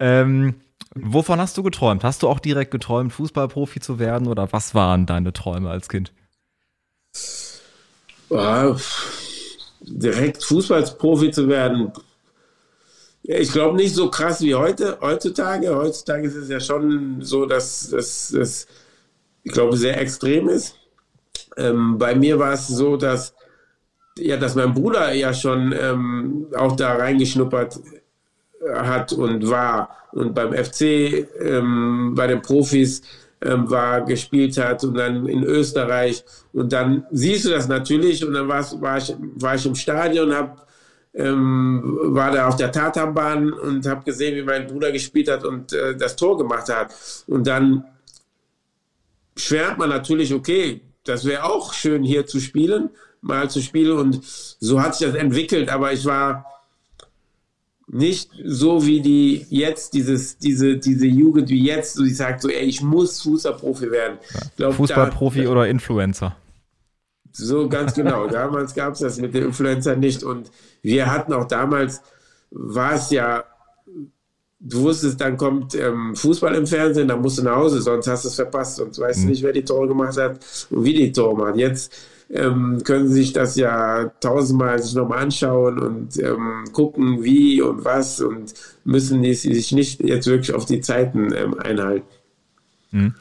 Ähm 0.00 0.56
Wovon 0.94 1.40
hast 1.40 1.56
du 1.56 1.62
geträumt? 1.62 2.02
Hast 2.02 2.22
du 2.22 2.28
auch 2.28 2.40
direkt 2.40 2.70
geträumt, 2.70 3.12
Fußballprofi 3.12 3.80
zu 3.80 3.98
werden 3.98 4.26
oder 4.26 4.52
was 4.52 4.74
waren 4.74 5.06
deine 5.06 5.32
Träume 5.32 5.70
als 5.70 5.88
Kind? 5.88 6.12
Oh, 8.28 8.76
direkt 9.82 10.42
Fußballprofi 10.44 11.30
zu 11.30 11.48
werden, 11.48 11.92
ich 13.22 13.52
glaube 13.52 13.76
nicht 13.76 13.94
so 13.94 14.10
krass 14.10 14.40
wie 14.40 14.54
heute, 14.54 14.98
heutzutage. 15.00 15.74
Heutzutage 15.74 16.26
ist 16.26 16.34
es 16.34 16.48
ja 16.48 16.58
schon 16.58 17.18
so, 17.20 17.46
dass 17.46 17.92
es, 17.92 18.66
ich 19.42 19.52
glaube, 19.52 19.76
sehr 19.76 20.00
extrem 20.00 20.48
ist. 20.48 20.76
Ähm, 21.56 21.98
bei 21.98 22.14
mir 22.14 22.38
war 22.38 22.52
es 22.52 22.66
so, 22.66 22.96
dass, 22.96 23.34
ja, 24.18 24.36
dass 24.36 24.54
mein 24.54 24.74
Bruder 24.74 25.12
ja 25.12 25.34
schon 25.34 25.72
ähm, 25.78 26.46
auch 26.56 26.76
da 26.76 26.94
reingeschnuppert 26.94 27.78
hat 28.74 29.12
und 29.12 29.48
war 29.48 29.96
und 30.12 30.34
beim 30.34 30.52
FC, 30.52 31.26
ähm, 31.40 32.14
bei 32.14 32.26
den 32.26 32.42
Profis 32.42 33.02
ähm, 33.42 33.70
war, 33.70 34.04
gespielt 34.04 34.58
hat 34.58 34.84
und 34.84 34.94
dann 34.94 35.26
in 35.26 35.44
Österreich. 35.44 36.24
Und 36.52 36.72
dann 36.72 37.06
siehst 37.10 37.46
du 37.46 37.50
das 37.50 37.68
natürlich 37.68 38.24
und 38.24 38.34
dann 38.34 38.48
war, 38.48 38.60
ich, 38.98 39.14
war 39.36 39.54
ich 39.54 39.66
im 39.66 39.74
Stadion 39.74 40.34
habe 40.34 40.56
ähm, 41.14 41.98
war 42.02 42.30
da 42.30 42.48
auf 42.48 42.56
der 42.56 42.70
Tatanbahn 42.72 43.52
und 43.52 43.86
habe 43.86 44.04
gesehen, 44.04 44.36
wie 44.36 44.42
mein 44.42 44.66
Bruder 44.66 44.92
gespielt 44.92 45.28
hat 45.28 45.44
und 45.44 45.72
äh, 45.72 45.96
das 45.96 46.16
Tor 46.16 46.38
gemacht 46.38 46.68
hat. 46.68 46.94
Und 47.26 47.46
dann 47.46 47.84
schwärmt 49.36 49.78
man 49.78 49.88
natürlich, 49.88 50.32
okay, 50.32 50.82
das 51.04 51.24
wäre 51.24 51.44
auch 51.44 51.72
schön 51.72 52.04
hier 52.04 52.26
zu 52.26 52.40
spielen, 52.40 52.90
mal 53.22 53.50
zu 53.50 53.60
spielen. 53.60 53.98
Und 53.98 54.20
so 54.22 54.80
hat 54.80 54.94
sich 54.94 55.08
das 55.08 55.16
entwickelt. 55.16 55.68
Aber 55.68 55.92
ich 55.92 56.04
war 56.04 56.44
nicht 57.92 58.30
so 58.44 58.86
wie 58.86 59.00
die 59.00 59.46
jetzt, 59.50 59.94
dieses, 59.94 60.38
diese, 60.38 60.76
diese 60.76 61.06
Jugend 61.06 61.48
wie 61.48 61.64
jetzt, 61.64 61.94
so 61.94 62.04
die 62.04 62.14
sagt 62.14 62.42
so, 62.42 62.48
ey, 62.48 62.64
ich 62.64 62.82
muss 62.82 63.20
Fußballprofi 63.22 63.90
werden. 63.90 64.18
Glaub, 64.56 64.74
Fußballprofi 64.74 65.44
da, 65.44 65.50
oder 65.50 65.68
Influencer? 65.68 66.36
So 67.32 67.68
ganz 67.68 67.94
genau. 67.94 68.26
damals 68.28 68.74
gab 68.74 68.92
es 68.92 69.00
das 69.00 69.18
mit 69.18 69.34
den 69.34 69.46
Influencer 69.46 69.96
nicht. 69.96 70.22
Und 70.22 70.52
wir 70.82 71.10
hatten 71.10 71.32
auch 71.32 71.46
damals, 71.46 72.00
war 72.52 72.94
es 72.94 73.10
ja, 73.10 73.42
du 74.60 74.82
wusstest, 74.82 75.20
dann 75.20 75.36
kommt 75.36 75.74
ähm, 75.74 76.14
Fußball 76.14 76.54
im 76.54 76.68
Fernsehen, 76.68 77.08
dann 77.08 77.20
musst 77.20 77.38
du 77.38 77.42
nach 77.42 77.56
Hause, 77.56 77.82
sonst 77.82 78.06
hast 78.06 78.24
du 78.24 78.28
es 78.28 78.36
verpasst, 78.36 78.76
sonst 78.76 79.00
weißt 79.00 79.20
mhm. 79.20 79.24
du 79.24 79.30
nicht, 79.30 79.42
wer 79.42 79.52
die 79.52 79.64
Tore 79.64 79.88
gemacht 79.88 80.16
hat 80.16 80.38
und 80.70 80.84
wie 80.84 80.94
die 80.94 81.10
Tore 81.10 81.36
macht. 81.36 81.56
Jetzt 81.56 81.92
ähm, 82.32 82.82
können 82.84 83.08
sich 83.08 83.32
das 83.32 83.56
ja 83.56 84.12
tausendmal 84.20 84.80
sich 84.80 84.94
nochmal 84.94 85.24
anschauen 85.24 85.78
und 85.78 86.18
ähm, 86.18 86.64
gucken, 86.72 87.24
wie 87.24 87.60
und 87.60 87.84
was 87.84 88.20
und 88.20 88.54
müssen 88.84 89.22
die 89.22 89.34
sich 89.34 89.72
nicht 89.72 90.00
jetzt 90.02 90.26
wirklich 90.26 90.54
auf 90.54 90.64
die 90.64 90.80
Zeiten 90.80 91.32
ähm, 91.34 91.58
einhalten. 91.58 92.06
Mhm. 92.92 93.14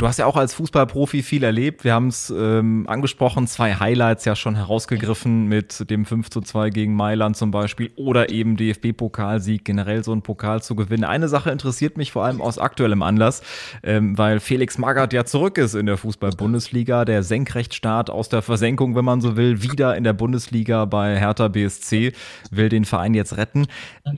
Du 0.00 0.08
hast 0.08 0.18
ja 0.18 0.24
auch 0.24 0.36
als 0.36 0.54
Fußballprofi 0.54 1.22
viel 1.22 1.42
erlebt. 1.44 1.84
Wir 1.84 1.92
haben 1.92 2.08
es 2.08 2.30
ähm, 2.34 2.86
angesprochen, 2.88 3.46
zwei 3.46 3.74
Highlights 3.74 4.24
ja 4.24 4.34
schon 4.34 4.54
herausgegriffen 4.54 5.44
mit 5.44 5.90
dem 5.90 6.06
5 6.06 6.30
zu 6.30 6.40
2 6.40 6.70
gegen 6.70 6.94
Mailand 6.94 7.36
zum 7.36 7.50
Beispiel 7.50 7.90
oder 7.96 8.30
eben 8.30 8.56
DFB-Pokalsieg, 8.56 9.62
generell 9.62 10.02
so 10.02 10.12
einen 10.12 10.22
Pokal 10.22 10.62
zu 10.62 10.74
gewinnen. 10.74 11.04
Eine 11.04 11.28
Sache 11.28 11.50
interessiert 11.50 11.98
mich 11.98 12.12
vor 12.12 12.24
allem 12.24 12.40
aus 12.40 12.56
aktuellem 12.56 13.02
Anlass, 13.02 13.42
ähm, 13.82 14.16
weil 14.16 14.40
Felix 14.40 14.78
Magath 14.78 15.12
ja 15.12 15.26
zurück 15.26 15.58
ist 15.58 15.74
in 15.74 15.84
der 15.84 15.98
Fußball-Bundesliga, 15.98 17.04
der 17.04 17.22
Senkrechtstart 17.22 18.08
aus 18.08 18.30
der 18.30 18.40
Versenkung, 18.40 18.96
wenn 18.96 19.04
man 19.04 19.20
so 19.20 19.36
will, 19.36 19.62
wieder 19.62 19.98
in 19.98 20.04
der 20.04 20.14
Bundesliga 20.14 20.86
bei 20.86 21.18
Hertha 21.18 21.48
BSC, 21.48 22.14
will 22.50 22.70
den 22.70 22.86
Verein 22.86 23.12
jetzt 23.12 23.36
retten. 23.36 23.66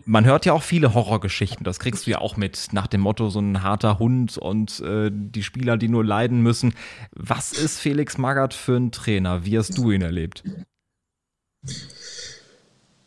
Man 0.04 0.26
hört 0.26 0.46
ja 0.46 0.52
auch 0.52 0.62
viele 0.62 0.94
Horrorgeschichten, 0.94 1.64
das 1.64 1.80
kriegst 1.80 2.06
du 2.06 2.12
ja 2.12 2.18
auch 2.18 2.36
mit, 2.36 2.68
nach 2.70 2.86
dem 2.86 3.00
Motto 3.00 3.30
so 3.30 3.40
ein 3.40 3.64
harter 3.64 3.98
Hund 3.98 4.38
und 4.38 4.78
äh, 4.78 5.10
die 5.12 5.42
Spieler 5.42 5.71
Spieler, 5.72 5.76
die 5.78 5.88
nur 5.88 6.04
leiden 6.04 6.42
müssen. 6.42 6.74
Was 7.12 7.52
ist 7.52 7.78
Felix 7.78 8.18
Magath 8.18 8.54
für 8.54 8.76
ein 8.76 8.92
Trainer? 8.92 9.44
Wie 9.44 9.58
hast 9.58 9.76
du 9.76 9.90
ihn 9.90 10.02
erlebt? 10.02 10.42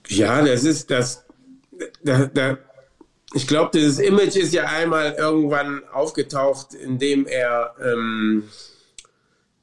Ja, 0.07 0.41
das 0.43 0.63
ist 0.63 0.89
das. 0.91 1.25
Da, 2.03 2.27
da, 2.27 2.57
ich 3.33 3.47
glaube, 3.47 3.71
dieses 3.73 3.99
Image 3.99 4.37
ist 4.37 4.53
ja 4.53 4.65
einmal 4.65 5.15
irgendwann 5.17 5.81
aufgetaucht, 5.91 6.73
indem 6.73 7.25
er 7.25 7.75
ähm, 7.83 8.43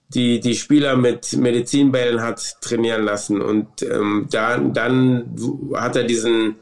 die, 0.09 0.41
die 0.41 0.55
Spieler 0.55 0.97
mit 0.97 1.33
Medizinbällen 1.33 2.21
hat 2.21 2.61
trainieren 2.61 3.03
lassen. 3.05 3.41
Und 3.41 3.83
ähm, 3.83 4.27
da, 4.31 4.59
dann 4.59 5.35
hat 5.75 5.97
er 5.97 6.05
diesen, 6.05 6.57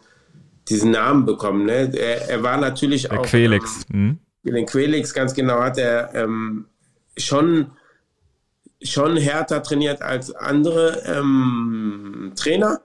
diesen 0.69 0.93
Namen 0.93 1.27
bekommen. 1.27 1.67
Ne? 1.67 1.93
Er, 1.97 2.29
er 2.29 2.43
war 2.45 2.59
natürlich 2.59 3.09
Der 3.09 3.19
auch. 3.19 3.27
Quelix. 3.27 3.85
Ähm, 3.93 4.21
den 4.43 4.67
Quelix 4.67 5.13
ganz 5.15 5.35
genau 5.35 5.61
hat 5.61 5.79
er 5.79 6.15
ähm, 6.15 6.67
schon, 7.17 7.73
schon 8.83 9.17
härter 9.17 9.63
trainiert 9.63 10.03
als 10.03 10.35
andere 10.35 11.03
ähm, 11.05 12.33
Trainer. 12.37 12.81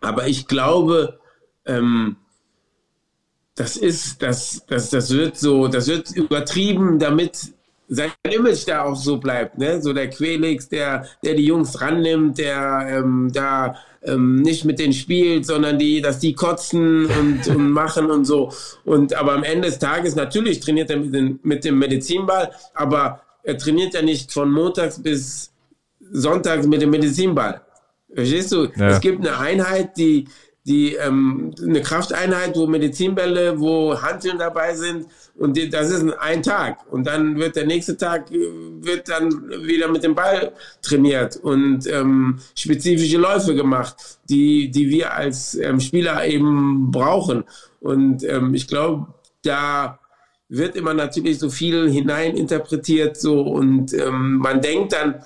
Aber 0.00 0.28
ich 0.28 0.46
glaube, 0.46 1.18
ähm, 1.66 2.16
das 3.54 3.76
ist, 3.76 4.22
das, 4.22 4.64
das, 4.66 4.90
das 4.90 5.10
wird 5.10 5.36
so, 5.36 5.68
das 5.68 5.88
wird 5.88 6.10
übertrieben, 6.12 6.98
damit 6.98 7.52
sein 7.88 8.12
Image 8.22 8.66
da 8.68 8.84
auch 8.84 8.94
so 8.94 9.18
bleibt, 9.18 9.58
ne? 9.58 9.82
So 9.82 9.92
der 9.92 10.08
Quelix, 10.08 10.68
der, 10.68 11.06
der 11.24 11.34
die 11.34 11.44
Jungs 11.44 11.80
rannimmt, 11.80 12.38
der 12.38 12.86
ähm, 12.88 13.30
da 13.32 13.74
ähm, 14.02 14.36
nicht 14.36 14.64
mit 14.64 14.78
denen 14.78 14.92
spielt, 14.92 15.46
sondern 15.46 15.78
die, 15.78 16.00
dass 16.00 16.18
die 16.18 16.32
kotzen 16.32 17.06
und, 17.06 17.46
und 17.48 17.70
machen 17.70 18.10
und 18.10 18.24
so. 18.24 18.52
Und 18.84 19.14
aber 19.14 19.34
am 19.34 19.42
Ende 19.42 19.68
des 19.68 19.78
Tages 19.78 20.14
natürlich 20.14 20.60
trainiert 20.60 20.90
er 20.90 20.98
mit, 20.98 21.14
den, 21.14 21.40
mit 21.42 21.64
dem 21.64 21.78
Medizinball, 21.78 22.50
aber 22.74 23.22
er 23.42 23.58
trainiert 23.58 23.94
ja 23.94 24.02
nicht 24.02 24.32
von 24.32 24.50
montags 24.50 25.02
bis 25.02 25.52
sonntags 26.12 26.66
mit 26.66 26.82
dem 26.82 26.90
Medizinball. 26.90 27.62
Verstehst 28.12 28.52
du? 28.52 28.68
Ja. 28.76 28.88
Es 28.88 29.00
gibt 29.00 29.20
eine 29.20 29.38
Einheit, 29.38 29.96
die, 29.96 30.26
die 30.70 30.94
ähm, 30.94 31.52
eine 31.60 31.82
Krafteinheit, 31.82 32.56
wo 32.56 32.68
Medizinbälle, 32.68 33.58
wo 33.58 34.00
Hanteln 34.00 34.38
dabei 34.38 34.76
sind 34.76 35.06
und 35.36 35.56
die, 35.56 35.68
das 35.68 35.90
ist 35.90 36.04
ein 36.18 36.42
Tag. 36.44 36.78
Und 36.92 37.08
dann 37.08 37.36
wird 37.38 37.56
der 37.56 37.66
nächste 37.66 37.96
Tag 37.96 38.30
äh, 38.30 38.38
wird 38.80 39.08
dann 39.08 39.30
wieder 39.64 39.88
mit 39.88 40.04
dem 40.04 40.14
Ball 40.14 40.52
trainiert 40.80 41.36
und 41.36 41.88
ähm, 41.88 42.38
spezifische 42.54 43.18
Läufe 43.18 43.56
gemacht, 43.56 43.96
die 44.28 44.70
die 44.70 44.88
wir 44.88 45.12
als 45.12 45.56
ähm, 45.56 45.80
Spieler 45.80 46.24
eben 46.24 46.92
brauchen. 46.92 47.42
Und 47.80 48.22
ähm, 48.22 48.54
ich 48.54 48.68
glaube 48.68 49.08
da 49.42 49.98
wird 50.48 50.76
immer 50.76 50.94
natürlich 50.94 51.40
so 51.40 51.50
viel 51.50 51.90
hineininterpretiert 51.90 53.16
so 53.16 53.40
und 53.40 53.92
ähm, 53.92 54.36
man 54.36 54.60
denkt 54.60 54.92
dann 54.92 55.22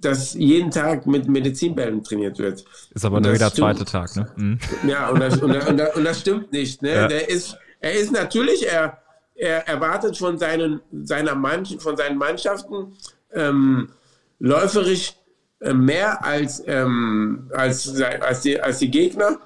dass 0.00 0.34
jeden 0.34 0.70
Tag 0.70 1.06
mit 1.06 1.28
Medizinbällen 1.28 2.02
trainiert 2.02 2.38
wird. 2.38 2.64
Ist 2.94 3.04
aber 3.04 3.20
nur 3.20 3.32
jeder 3.32 3.52
zweite 3.52 3.84
Tag, 3.84 4.14
ne? 4.16 4.30
Mhm. 4.36 4.58
Ja, 4.86 5.10
und 5.10 5.20
das, 5.20 5.38
und, 5.38 5.52
das, 5.52 5.68
und, 5.68 5.76
das, 5.76 5.96
und 5.96 6.04
das, 6.04 6.20
stimmt 6.20 6.52
nicht. 6.52 6.82
Ne? 6.82 6.94
Ja. 6.94 7.08
Der 7.08 7.28
ist, 7.28 7.56
er 7.80 7.94
ist 7.94 8.12
natürlich, 8.12 8.66
er, 8.66 8.98
er 9.34 9.68
erwartet 9.68 10.16
von 10.16 10.38
seinen, 10.38 10.80
seiner 11.02 11.34
Mann, 11.34 11.64
von 11.66 11.96
seinen 11.96 12.18
Mannschaften 12.18 12.96
ähm, 13.32 13.90
läuferisch 14.38 15.14
äh, 15.60 15.74
mehr 15.74 16.24
als, 16.24 16.62
ähm, 16.66 17.50
als, 17.54 18.00
als, 18.00 18.40
die, 18.40 18.60
als 18.60 18.78
die 18.78 18.90
Gegner. 18.90 19.38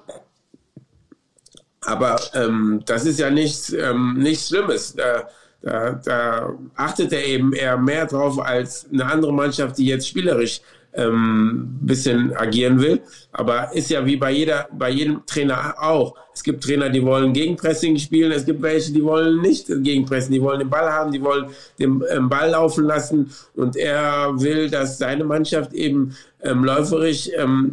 Aber 1.81 2.19
ähm, 2.33 2.81
das 2.85 3.05
ist 3.05 3.19
ja 3.19 3.29
nichts, 3.29 3.71
ähm, 3.71 4.15
nichts 4.17 4.47
Schlimmes. 4.47 4.95
Da, 4.95 5.27
da, 5.65 5.99
da 6.05 6.53
achtet 6.75 7.11
er 7.11 7.25
eben 7.25 7.51
eher 7.51 7.75
mehr 7.75 8.05
drauf 8.05 8.39
als 8.39 8.87
eine 8.93 9.03
andere 9.05 9.33
Mannschaft, 9.33 9.79
die 9.79 9.87
jetzt 9.87 10.07
spielerisch 10.07 10.61
ähm, 10.93 11.79
bisschen 11.81 12.37
agieren 12.37 12.79
will. 12.79 13.01
Aber 13.31 13.73
ist 13.73 13.89
ja 13.89 14.05
wie 14.05 14.15
bei 14.15 14.31
jeder, 14.31 14.67
bei 14.71 14.91
jedem 14.91 15.25
Trainer 15.25 15.73
auch. 15.79 16.15
Es 16.35 16.43
gibt 16.43 16.63
Trainer, 16.63 16.89
die 16.89 17.03
wollen 17.03 17.33
Gegenpressing 17.33 17.97
spielen. 17.97 18.31
Es 18.31 18.45
gibt 18.45 18.61
welche, 18.61 18.93
die 18.93 19.03
wollen 19.03 19.41
nicht 19.41 19.65
Gegenpressen. 19.67 20.33
Die 20.33 20.41
wollen 20.41 20.59
den 20.59 20.69
Ball 20.69 20.91
haben, 20.91 21.11
die 21.11 21.21
wollen 21.21 21.47
den 21.79 22.03
ähm, 22.11 22.29
Ball 22.29 22.51
laufen 22.51 22.85
lassen. 22.85 23.31
Und 23.55 23.75
er 23.75 24.39
will, 24.39 24.69
dass 24.69 24.99
seine 24.99 25.23
Mannschaft 25.23 25.73
eben 25.73 26.15
ähm, 26.43 26.63
läuferisch 26.63 27.27
ähm, 27.35 27.71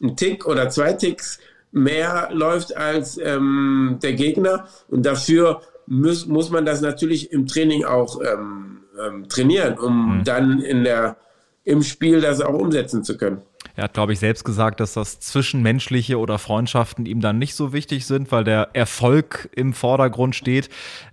einen 0.00 0.16
Tick 0.16 0.46
oder 0.46 0.70
zwei 0.70 0.94
Ticks 0.94 1.38
mehr 1.70 2.30
läuft 2.32 2.74
als 2.74 3.18
ähm, 3.18 3.98
der 4.02 4.14
Gegner. 4.14 4.66
Und 4.88 5.04
dafür 5.04 5.60
muss, 5.86 6.26
muss 6.26 6.50
man 6.50 6.64
das 6.64 6.80
natürlich 6.80 7.32
im 7.32 7.46
Training 7.46 7.84
auch 7.84 8.20
ähm, 8.20 8.82
ähm, 9.04 9.28
trainieren, 9.28 9.78
um 9.78 10.18
mhm. 10.18 10.24
dann 10.24 10.60
in 10.60 10.84
der, 10.84 11.16
im 11.64 11.82
Spiel 11.82 12.20
das 12.20 12.40
auch 12.40 12.54
umsetzen 12.54 13.04
zu 13.04 13.16
können. 13.16 13.42
Er 13.74 13.84
hat, 13.84 13.94
glaube 13.94 14.14
ich, 14.14 14.20
selbst 14.20 14.44
gesagt, 14.44 14.80
dass 14.80 14.94
das 14.94 15.20
Zwischenmenschliche 15.20 16.18
oder 16.18 16.38
Freundschaften 16.38 17.04
ihm 17.04 17.20
dann 17.20 17.38
nicht 17.38 17.54
so 17.54 17.74
wichtig 17.74 18.06
sind, 18.06 18.32
weil 18.32 18.42
der 18.42 18.70
Erfolg 18.72 19.50
im 19.54 19.74
Vordergrund 19.74 20.34
steht. 20.34 20.70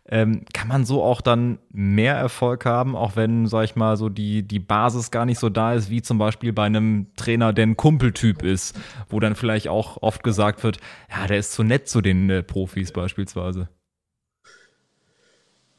Ähm, 0.07 0.45
kann 0.53 0.69
man 0.69 0.85
so 0.85 1.03
auch 1.03 1.19
dann 1.19 1.59
mehr 1.71 2.15
Erfolg 2.15 2.65
haben, 2.65 2.95
auch 2.95 3.15
wenn, 3.15 3.47
sag 3.47 3.65
ich 3.65 3.75
mal, 3.75 3.97
so 3.97 4.07
die, 4.07 4.43
die 4.43 4.59
Basis 4.59 5.11
gar 5.11 5.25
nicht 5.25 5.39
so 5.39 5.49
da 5.49 5.73
ist, 5.73 5.89
wie 5.89 6.01
zum 6.01 6.17
Beispiel 6.17 6.53
bei 6.53 6.63
einem 6.63 7.07
Trainer, 7.17 7.51
der 7.51 7.65
ein 7.65 7.77
Kumpeltyp 7.77 8.43
ist, 8.43 8.79
wo 9.09 9.19
dann 9.19 9.35
vielleicht 9.35 9.67
auch 9.67 10.01
oft 10.01 10.23
gesagt 10.23 10.63
wird, 10.63 10.77
ja, 11.09 11.27
der 11.27 11.39
ist 11.39 11.51
zu 11.51 11.63
nett 11.63 11.89
zu 11.89 12.01
den 12.01 12.29
äh, 12.29 12.43
Profis 12.43 12.93
beispielsweise. 12.93 13.67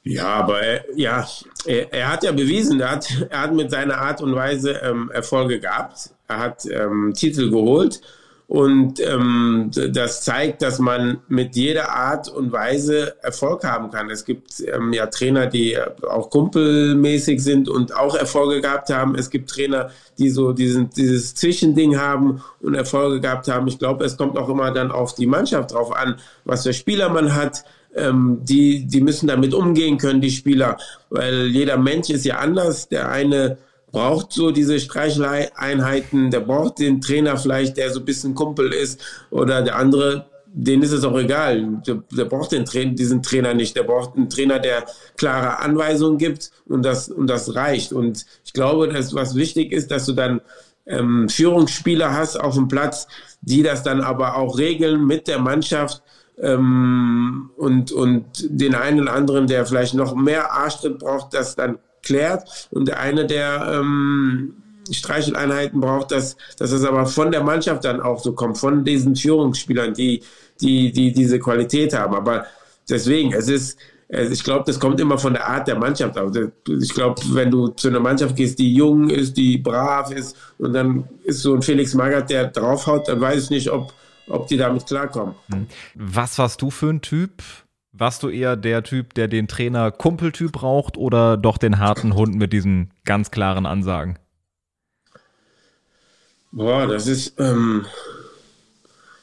Ja, 0.07 0.27
aber 0.27 0.61
er, 0.61 0.85
ja, 0.95 1.27
er, 1.64 1.93
er, 1.93 2.12
hat 2.12 2.25
ja 2.25 2.33
bewiesen, 2.33 2.79
er 2.79 2.90
hat, 2.90 3.07
er 3.31 3.40
hat 3.40 3.55
mit 3.55 3.71
seiner 3.71 3.97
Art 3.99 4.21
und 4.21 4.35
Weise 4.35 4.73
ähm, 4.83 5.11
Erfolge 5.11 5.61
gehabt. 5.61 6.11
Er 6.29 6.38
hat 6.38 6.67
ähm, 6.67 7.14
Titel 7.14 7.51
geholt 7.51 8.03
und 8.47 9.01
ähm, 9.01 9.71
das 9.93 10.23
zeigt, 10.23 10.61
dass 10.61 10.79
man 10.79 11.23
mit 11.29 11.57
jeder 11.57 11.88
Art 11.88 12.29
und 12.29 12.53
Weise 12.53 13.17
Erfolg 13.23 13.64
haben 13.64 13.90
kann. 13.90 14.11
Es 14.11 14.27
gibt 14.27 14.61
ähm, 14.61 14.93
ja 14.93 15.07
Trainer, 15.07 15.47
die 15.47 15.79
auch 16.09 16.29
kumpelmäßig 16.29 17.43
sind 17.43 17.71
und 17.71 17.97
auch 17.97 18.14
Erfolge 18.14 18.61
gehabt 18.61 18.90
haben. 18.90 19.14
Es 19.14 19.31
gibt 19.31 19.49
Trainer, 19.49 19.90
die 20.19 20.29
so 20.29 20.53
diesen, 20.53 20.90
dieses 20.90 21.35
Zwischending 21.35 21.99
haben 21.99 22.43
und 22.61 22.75
Erfolge 22.75 23.21
gehabt 23.21 23.49
haben. 23.49 23.67
Ich 23.67 23.79
glaube, 23.79 24.05
es 24.05 24.19
kommt 24.19 24.37
auch 24.37 24.51
immer 24.51 24.71
dann 24.71 24.93
auf 24.93 25.14
die 25.14 25.27
Mannschaft 25.27 25.73
drauf 25.73 25.97
an, 25.97 26.17
was 26.45 26.64
für 26.64 26.75
Spieler 26.75 27.09
man 27.09 27.35
hat. 27.35 27.64
Ähm, 27.96 28.40
die, 28.42 28.87
die 28.87 29.00
müssen 29.00 29.28
damit 29.28 29.54
umgehen 29.54 29.98
können, 29.98 30.20
die 30.20 30.30
Spieler, 30.30 30.76
weil 31.11 31.46
jeder 31.46 31.76
Mensch 31.76 32.11
ist 32.11 32.24
ja 32.24 32.38
anders. 32.38 32.88
Der 32.88 33.09
eine 33.09 33.59
braucht 33.94 34.33
so 34.33 34.50
diese 34.50 34.78
Streicheleinheiten, 34.80 36.30
der 36.30 36.40
braucht 36.40 36.80
den 36.80 37.00
Trainer 37.00 37.37
vielleicht, 37.37 37.76
der 37.76 37.90
so 37.90 38.00
ein 38.00 38.04
bisschen 38.04 38.35
Kumpel 38.35 38.72
ist 38.72 39.00
oder 39.30 39.62
der 39.62 39.76
andere, 39.76 40.26
denen 40.46 40.83
ist 40.83 40.90
es 40.90 41.04
auch 41.04 41.16
egal. 41.16 41.80
Der, 41.87 42.02
der 42.11 42.24
braucht 42.26 42.52
den 42.52 42.64
Tra 42.64 42.85
diesen 42.85 43.22
Trainer 43.22 43.54
nicht. 43.54 43.76
Der 43.76 43.85
braucht 43.85 44.16
einen 44.16 44.28
Trainer, 44.28 44.59
der 44.59 44.85
klare 45.16 45.61
Anweisungen 45.61 46.18
gibt 46.18 46.50
und 46.66 46.85
das, 46.85 47.09
und 47.09 47.28
das 47.28 47.54
reicht. 47.54 47.92
Und 47.92 48.26
ich 48.44 48.52
glaube, 48.52 48.88
dass 48.88 49.14
was 49.14 49.37
wichtig 49.37 49.72
ist, 49.72 49.90
dass 49.90 50.07
du 50.07 50.12
dann 50.12 50.40
ähm, 50.87 51.28
Führungsspieler 51.28 52.12
hast 52.12 52.38
auf 52.38 52.54
dem 52.54 52.68
Platz, 52.68 53.07
die 53.40 53.62
das 53.62 53.83
dann 53.83 54.00
aber 54.00 54.37
auch 54.37 54.59
regeln 54.59 55.07
mit 55.07 55.28
der 55.28 55.38
Mannschaft 55.38 56.02
ähm, 56.40 57.51
und, 57.57 57.92
und 57.92 58.25
den 58.49 58.75
einen 58.75 59.01
oder 59.01 59.12
anderen, 59.12 59.47
der 59.47 59.66
vielleicht 59.66 59.94
noch 59.94 60.14
mehr 60.14 60.53
Arschtritt 60.53 60.99
braucht, 60.99 61.35
das 61.35 61.55
dann 61.55 61.79
klärt. 62.03 62.68
Und 62.70 62.88
der 62.88 63.01
eine, 63.01 63.27
der 63.27 63.81
ähm, 63.81 64.55
Streicheleinheiten 64.90 65.81
braucht, 65.81 66.11
dass, 66.11 66.37
dass 66.59 66.73
es 66.73 66.85
aber 66.85 67.07
von 67.07 67.31
der 67.31 67.42
Mannschaft 67.42 67.85
dann 67.85 68.01
auch 68.01 68.23
so 68.23 68.33
kommt, 68.33 68.59
von 68.59 68.85
diesen 68.85 69.16
Führungsspielern, 69.16 69.94
die, 69.94 70.23
die, 70.61 70.92
die 70.92 71.12
diese 71.12 71.38
Qualität 71.38 71.94
haben. 71.94 72.14
Aber 72.14 72.47
deswegen, 72.88 73.33
es 73.33 73.49
ist, 73.49 73.79
ich 74.09 74.44
glaube, 74.44 74.64
das 74.66 74.79
kommt 74.79 75.01
immer 75.01 75.18
von 75.18 75.33
der 75.33 75.49
Art 75.49 75.66
der 75.66 75.79
Mannschaft. 75.79 76.16
Also 76.18 76.49
ich 76.68 76.92
glaube, 76.92 77.20
wenn 77.33 77.51
du 77.51 77.68
zu 77.68 77.88
einer 77.88 78.01
Mannschaft 78.01 78.37
gehst, 78.37 78.59
die 78.59 78.75
jung 78.75 79.09
ist, 79.09 79.37
die 79.37 79.59
brav 79.59 80.11
ist, 80.11 80.37
und 80.59 80.75
dann 80.75 81.09
ist 81.25 81.40
so 81.40 81.55
ein 81.55 81.62
Felix 81.62 81.94
Magath, 81.94 82.31
der 82.31 82.49
draufhaut, 82.49 83.09
dann 83.09 83.20
weiß 83.20 83.44
ich 83.44 83.51
nicht, 83.51 83.70
ob, 83.70 83.92
ob 84.26 84.48
die 84.48 84.56
damit 84.56 84.87
klarkommen. 84.87 85.34
Hm. 85.50 85.66
Was 85.94 86.38
warst 86.38 86.62
du 86.62 86.70
für 86.70 86.90
ein 86.90 87.00
Typ? 87.00 87.42
Warst 87.92 88.22
du 88.24 88.28
eher 88.28 88.56
der 88.56 88.82
Typ, 88.82 89.14
der 89.14 89.28
den 89.28 89.46
Trainer 89.46 89.92
Kumpeltyp 89.92 90.52
braucht 90.52 90.96
oder 90.96 91.37
doch 91.37 91.58
den 91.58 91.78
harten 91.78 92.14
Hund 92.14 92.34
mit 92.34 92.52
diesen 92.52 92.92
ganz 93.04 93.30
klaren 93.30 93.66
Ansagen? 93.66 94.18
Boah, 96.50 96.87
das 96.87 97.06
ist, 97.06 97.38
ähm, 97.38 97.87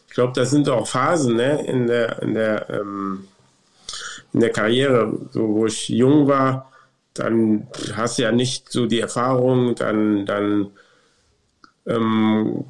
ich 0.08 0.14
glaube, 0.14 0.34
das 0.36 0.52
sind 0.52 0.70
auch 0.70 0.88
Phasen 0.88 1.36
ne? 1.36 1.66
in 1.66 1.88
der, 1.88 2.22
in 2.22 2.34
der, 2.34 2.70
ähm, 2.70 3.28
in 4.34 4.40
der 4.40 4.52
Karriere. 4.52 5.18
So, 5.32 5.50
wo 5.50 5.66
ich 5.66 5.90
jung 5.90 6.28
war, 6.28 6.72
dann 7.14 7.68
hast 7.94 8.18
du 8.18 8.24
ja 8.24 8.32
nicht 8.32 8.72
so 8.72 8.86
die 8.86 9.00
Erfahrung, 9.00 9.76
dann, 9.76 10.26
dann 10.26 10.72
ähm, 11.88 12.66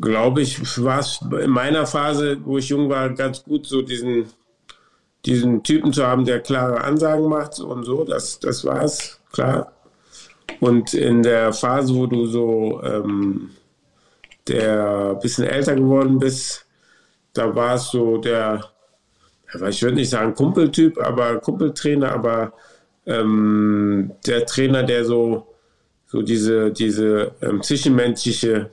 glaube 0.00 0.42
ich, 0.42 0.82
war 0.82 1.00
es 1.00 1.20
in 1.42 1.50
meiner 1.50 1.86
Phase, 1.86 2.38
wo 2.44 2.58
ich 2.58 2.68
jung 2.68 2.88
war, 2.88 3.10
ganz 3.10 3.42
gut, 3.44 3.66
so 3.66 3.82
diesen 3.82 4.26
diesen 5.24 5.62
Typen 5.62 5.92
zu 5.92 6.06
haben, 6.06 6.24
der 6.24 6.40
klare 6.40 6.82
Ansagen 6.82 7.28
macht 7.28 7.60
und 7.60 7.84
so, 7.84 8.04
das, 8.04 8.38
das 8.40 8.64
es, 8.64 9.20
klar. 9.32 9.72
Und 10.60 10.94
in 10.94 11.22
der 11.22 11.52
Phase, 11.52 11.94
wo 11.94 12.06
du 12.06 12.26
so 12.26 12.82
ähm, 12.82 13.50
der 14.46 15.14
bisschen 15.16 15.44
älter 15.44 15.74
geworden 15.74 16.18
bist, 16.18 16.66
da 17.34 17.54
war 17.54 17.74
es 17.74 17.90
so 17.90 18.18
der, 18.18 18.64
ich 19.68 19.82
würde 19.82 19.96
nicht 19.96 20.10
sagen 20.10 20.34
Kumpeltyp, 20.34 20.98
aber 20.98 21.38
Kumpeltrainer, 21.38 22.12
aber 22.12 22.52
ähm, 23.06 24.12
der 24.26 24.46
Trainer, 24.46 24.82
der 24.82 25.04
so, 25.04 25.46
so 26.06 26.22
diese, 26.22 26.70
diese 26.70 27.32
ähm, 27.42 27.62
zwischenmenschliche 27.62 28.70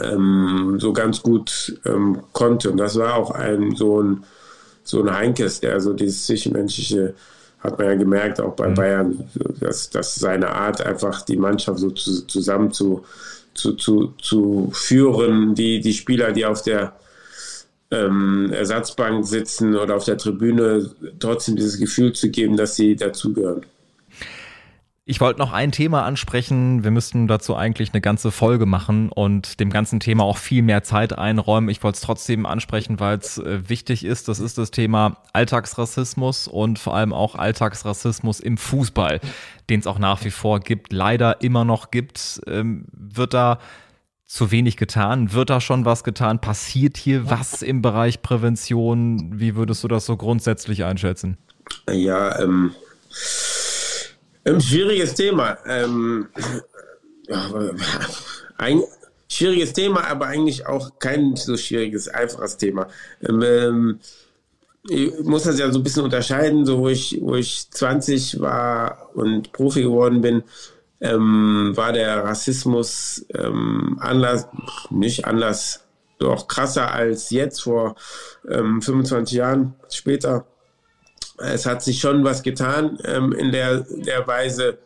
ähm, 0.00 0.76
so 0.78 0.92
ganz 0.92 1.22
gut 1.22 1.78
ähm, 1.84 2.20
konnte. 2.32 2.70
Und 2.70 2.78
das 2.78 2.96
war 2.96 3.14
auch 3.14 3.30
ein 3.30 3.74
so 3.76 4.02
ein 4.02 4.24
so 4.84 5.00
ein 5.02 5.14
Heinkes, 5.14 5.60
der 5.60 5.80
so 5.80 5.92
dieses 5.92 6.26
Zwischenmenschliche 6.26 7.14
hat 7.60 7.78
man 7.78 7.86
ja 7.88 7.94
gemerkt, 7.94 8.40
auch 8.40 8.54
bei 8.54 8.68
mhm. 8.68 8.74
Bayern, 8.74 9.30
dass, 9.60 9.88
dass 9.90 10.16
seine 10.16 10.50
Art 10.50 10.84
einfach 10.84 11.22
die 11.22 11.36
Mannschaft 11.36 11.78
so 11.78 11.90
zu, 11.90 12.26
zusammen 12.26 12.72
zu, 12.72 13.04
zu, 13.54 13.74
zu, 13.74 14.14
zu 14.20 14.70
führen, 14.72 15.54
die, 15.54 15.80
die 15.80 15.92
Spieler, 15.92 16.32
die 16.32 16.44
auf 16.44 16.62
der 16.62 16.94
ähm, 17.92 18.50
Ersatzbank 18.52 19.24
sitzen 19.26 19.76
oder 19.76 19.96
auf 19.96 20.04
der 20.04 20.18
Tribüne, 20.18 20.90
trotzdem 21.20 21.56
dieses 21.56 21.78
Gefühl 21.78 22.12
zu 22.12 22.30
geben, 22.30 22.56
dass 22.56 22.74
sie 22.74 22.96
dazugehören. 22.96 23.64
Ich 25.04 25.20
wollte 25.20 25.40
noch 25.40 25.52
ein 25.52 25.72
Thema 25.72 26.04
ansprechen. 26.04 26.84
Wir 26.84 26.92
müssten 26.92 27.26
dazu 27.26 27.56
eigentlich 27.56 27.92
eine 27.92 28.00
ganze 28.00 28.30
Folge 28.30 28.66
machen 28.66 29.08
und 29.08 29.58
dem 29.58 29.70
ganzen 29.70 29.98
Thema 29.98 30.22
auch 30.22 30.36
viel 30.36 30.62
mehr 30.62 30.84
Zeit 30.84 31.18
einräumen. 31.18 31.70
Ich 31.70 31.82
wollte 31.82 31.96
es 31.96 32.02
trotzdem 32.02 32.46
ansprechen, 32.46 33.00
weil 33.00 33.18
es 33.18 33.38
äh, 33.38 33.68
wichtig 33.68 34.04
ist. 34.04 34.28
Das 34.28 34.38
ist 34.38 34.58
das 34.58 34.70
Thema 34.70 35.16
Alltagsrassismus 35.32 36.46
und 36.46 36.78
vor 36.78 36.94
allem 36.94 37.12
auch 37.12 37.34
Alltagsrassismus 37.34 38.38
im 38.38 38.56
Fußball, 38.56 39.20
den 39.68 39.80
es 39.80 39.88
auch 39.88 39.98
nach 39.98 40.24
wie 40.24 40.30
vor 40.30 40.60
gibt, 40.60 40.92
leider 40.92 41.42
immer 41.42 41.64
noch 41.64 41.90
gibt. 41.90 42.40
Ähm, 42.46 42.84
wird 42.92 43.34
da 43.34 43.58
zu 44.24 44.52
wenig 44.52 44.76
getan? 44.76 45.32
Wird 45.32 45.50
da 45.50 45.60
schon 45.60 45.84
was 45.84 46.04
getan? 46.04 46.40
Passiert 46.40 46.96
hier 46.96 47.28
was 47.28 47.62
im 47.62 47.82
Bereich 47.82 48.22
Prävention? 48.22 49.40
Wie 49.40 49.56
würdest 49.56 49.82
du 49.82 49.88
das 49.88 50.06
so 50.06 50.16
grundsätzlich 50.16 50.84
einschätzen? 50.84 51.38
Ja, 51.90 52.38
ähm 52.38 52.72
ein 54.44 54.60
schwieriges 54.60 55.14
Thema. 55.14 55.58
Ähm, 55.66 56.28
ein 58.58 58.82
schwieriges 59.28 59.72
Thema, 59.72 60.06
aber 60.06 60.26
eigentlich 60.26 60.66
auch 60.66 60.98
kein 60.98 61.36
so 61.36 61.56
schwieriges, 61.56 62.08
einfaches 62.08 62.56
Thema. 62.56 62.88
Ähm, 63.26 64.00
ich 64.88 65.12
muss 65.22 65.44
das 65.44 65.58
ja 65.58 65.70
so 65.70 65.78
ein 65.78 65.82
bisschen 65.82 66.02
unterscheiden, 66.02 66.66
so 66.66 66.78
wo 66.78 66.88
ich, 66.88 67.18
wo 67.22 67.36
ich 67.36 67.70
20 67.70 68.40
war 68.40 69.10
und 69.14 69.52
Profi 69.52 69.82
geworden 69.82 70.20
bin, 70.20 70.42
ähm, 71.00 71.72
war 71.74 71.92
der 71.92 72.24
Rassismus 72.24 73.24
ähm, 73.34 73.96
anders, 74.00 74.48
nicht 74.90 75.24
anders, 75.24 75.84
doch 76.18 76.46
krasser 76.46 76.92
als 76.92 77.30
jetzt 77.30 77.62
vor 77.62 77.96
25 78.44 79.34
ähm, 79.34 79.38
Jahren 79.38 79.74
später 79.88 80.46
es 81.42 81.66
hat 81.66 81.82
sich 81.82 82.00
schon 82.00 82.24
was 82.24 82.42
getan 82.42 82.98
ähm, 83.04 83.32
in 83.32 83.52
der, 83.52 83.80
der 83.80 84.26
Weise. 84.26 84.78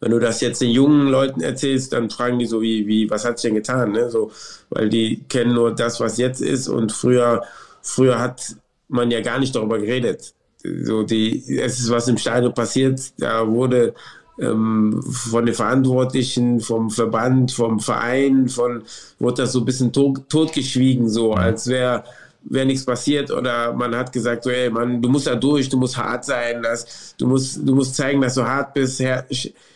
Wenn 0.00 0.12
du 0.12 0.20
das 0.20 0.40
jetzt 0.40 0.60
den 0.60 0.70
jungen 0.70 1.08
Leuten 1.08 1.40
erzählst, 1.40 1.92
dann 1.92 2.10
fragen 2.10 2.38
die 2.38 2.46
so 2.46 2.62
wie, 2.62 2.86
wie 2.86 3.10
was 3.10 3.24
hat 3.24 3.38
sich 3.38 3.48
denn 3.48 3.56
getan? 3.56 3.92
Ne? 3.92 4.10
So, 4.10 4.30
weil 4.70 4.88
die 4.88 5.24
kennen 5.28 5.54
nur 5.54 5.74
das, 5.74 5.98
was 6.00 6.18
jetzt 6.18 6.40
ist 6.40 6.68
und 6.68 6.92
früher, 6.92 7.42
früher 7.82 8.20
hat 8.20 8.56
man 8.88 9.10
ja 9.10 9.20
gar 9.20 9.38
nicht 9.38 9.54
darüber 9.54 9.78
geredet. 9.78 10.34
So 10.62 11.02
die, 11.02 11.58
es 11.58 11.78
ist 11.78 11.90
was 11.90 12.08
im 12.08 12.18
Stadion 12.18 12.54
passiert, 12.54 13.00
da 13.18 13.46
wurde 13.46 13.94
ähm, 14.40 15.02
von 15.02 15.46
den 15.46 15.54
Verantwortlichen, 15.54 16.60
vom 16.60 16.90
Verband, 16.90 17.52
vom 17.52 17.80
Verein, 17.80 18.48
von 18.48 18.82
wurde 19.18 19.42
das 19.42 19.52
so 19.52 19.60
ein 19.60 19.64
bisschen 19.64 19.92
tot, 19.92 20.28
totgeschwiegen, 20.28 21.08
so 21.08 21.32
als 21.32 21.66
wäre 21.66 22.04
wäre 22.42 22.66
nichts 22.66 22.84
passiert 22.84 23.30
oder 23.30 23.72
man 23.72 23.94
hat 23.94 24.12
gesagt, 24.12 24.44
so, 24.44 24.50
ey, 24.50 24.70
Mann, 24.70 25.02
du 25.02 25.08
musst 25.08 25.26
da 25.26 25.34
durch, 25.34 25.68
du 25.68 25.76
musst 25.76 25.96
hart 25.96 26.24
sein, 26.24 26.62
dass, 26.62 27.14
du 27.16 27.26
musst, 27.26 27.60
du 27.66 27.74
musst 27.74 27.94
zeigen, 27.94 28.20
dass 28.20 28.34
du 28.34 28.44
hart 28.44 28.74
bist, 28.74 29.00
her, 29.00 29.26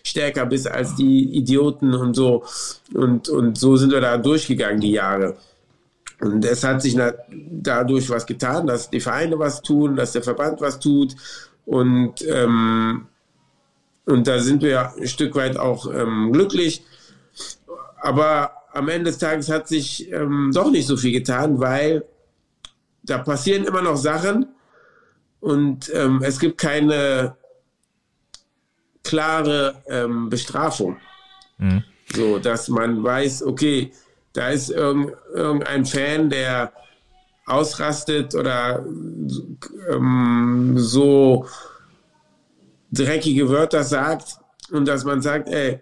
stärker 0.05 0.47
bist 0.47 0.69
als 0.69 0.95
die 0.95 1.37
Idioten 1.37 1.95
und 1.95 2.15
so. 2.15 2.45
Und, 2.95 3.29
und 3.29 3.59
so 3.59 3.77
sind 3.77 3.93
wir 3.93 4.01
da 4.01 4.17
durchgegangen, 4.17 4.81
die 4.81 4.93
Jahre. 4.93 5.37
Und 6.21 6.45
es 6.45 6.63
hat 6.63 6.81
sich 6.83 6.97
dadurch 7.29 8.09
was 8.09 8.27
getan, 8.27 8.67
dass 8.67 8.91
die 8.91 9.01
Vereine 9.01 9.39
was 9.39 9.61
tun, 9.61 9.97
dass 9.97 10.13
der 10.13 10.23
Verband 10.23 10.61
was 10.61 10.79
tut. 10.79 11.17
Und, 11.67 12.25
ähm, 12.29 13.07
und 14.07 14.27
da 14.27 14.39
sind 14.39 14.63
wir 14.63 14.95
ein 14.95 15.09
Stück 15.09 15.35
weit 15.35 15.57
auch 15.57 15.93
ähm, 15.93 16.33
glücklich. 16.33 16.85
Aber 18.01 18.53
am 18.73 18.89
Ende 18.89 19.11
des 19.11 19.19
Tages 19.19 19.51
hat 19.51 19.69
sich 19.69 20.11
ähm, 20.13 20.53
doch 20.55 20.71
nicht 20.71 20.87
so 20.87 20.97
viel 20.97 21.13
getan, 21.13 21.61
weil 21.61 22.05
da 23.03 23.19
passieren 23.19 23.65
immer 23.65 23.83
noch 23.83 23.97
Sachen 23.97 24.47
und 25.41 25.91
ähm, 25.95 26.23
es 26.23 26.39
gibt 26.39 26.59
keine 26.59 27.37
klare 29.03 29.83
ähm, 29.89 30.31
Bestrafung. 30.31 30.97
Mhm. 31.59 31.83
So, 32.15 32.39
dass 32.39 32.69
man 32.69 33.03
weiß, 33.03 33.43
okay, 33.45 33.93
da 34.33 34.49
ist 34.49 34.71
irgend, 34.71 35.13
irgendein 35.35 35.85
Fan, 35.85 36.31
der 36.31 36.73
ausrastet 37.47 38.35
oder 38.35 38.85
ähm, 39.91 40.75
so 40.77 41.47
dreckige 42.93 43.49
Wörter 43.49 43.83
sagt 43.83 44.39
und 44.71 44.87
dass 44.87 45.05
man 45.05 45.23
sagt, 45.23 45.49
ey, 45.49 45.81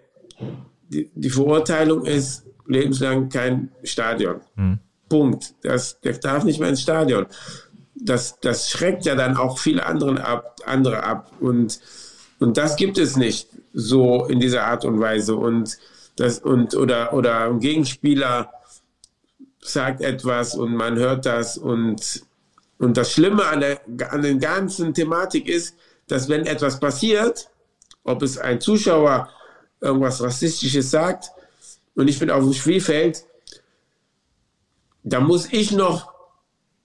die, 0.89 1.09
die 1.13 1.29
Verurteilung 1.29 2.05
ist 2.05 2.45
lebenslang 2.65 3.29
kein 3.29 3.71
Stadion. 3.83 4.41
Mhm. 4.55 4.79
Punkt. 5.11 5.55
Das, 5.61 5.99
der 5.99 6.13
darf 6.13 6.45
nicht 6.45 6.61
mehr 6.61 6.69
ins 6.69 6.81
Stadion. 6.81 7.25
Das, 7.95 8.39
das 8.39 8.69
schreckt 8.69 9.05
ja 9.05 9.13
dann 9.13 9.35
auch 9.35 9.59
viele 9.59 9.85
anderen 9.85 10.17
ab, 10.17 10.55
andere 10.65 11.03
ab. 11.03 11.33
Und, 11.41 11.81
und 12.39 12.55
das 12.55 12.77
gibt 12.77 12.97
es 12.97 13.17
nicht 13.17 13.49
so 13.73 14.25
in 14.25 14.39
dieser 14.39 14.63
Art 14.63 14.85
und 14.85 15.01
Weise. 15.01 15.35
Und 15.35 15.77
das, 16.15 16.39
und, 16.39 16.75
oder, 16.75 17.13
oder 17.13 17.49
ein 17.49 17.59
Gegenspieler 17.59 18.49
sagt 19.59 19.99
etwas 19.99 20.55
und 20.55 20.75
man 20.75 20.95
hört 20.95 21.25
das. 21.25 21.57
Und, 21.57 22.23
und 22.79 22.95
das 22.95 23.11
Schlimme 23.11 23.45
an 23.45 23.59
der, 23.59 23.81
an 24.11 24.21
der 24.21 24.35
ganzen 24.35 24.93
Thematik 24.93 25.49
ist, 25.49 25.75
dass 26.07 26.29
wenn 26.29 26.45
etwas 26.45 26.79
passiert, 26.79 27.49
ob 28.05 28.23
es 28.23 28.37
ein 28.37 28.61
Zuschauer 28.61 29.27
irgendwas 29.81 30.23
Rassistisches 30.23 30.89
sagt, 30.89 31.31
und 31.95 32.07
ich 32.07 32.17
bin 32.17 32.29
auf 32.29 32.43
dem 32.43 32.53
Spielfeld, 32.53 33.25
da 35.03 35.19
muss 35.19 35.51
ich 35.51 35.71
noch 35.71 36.11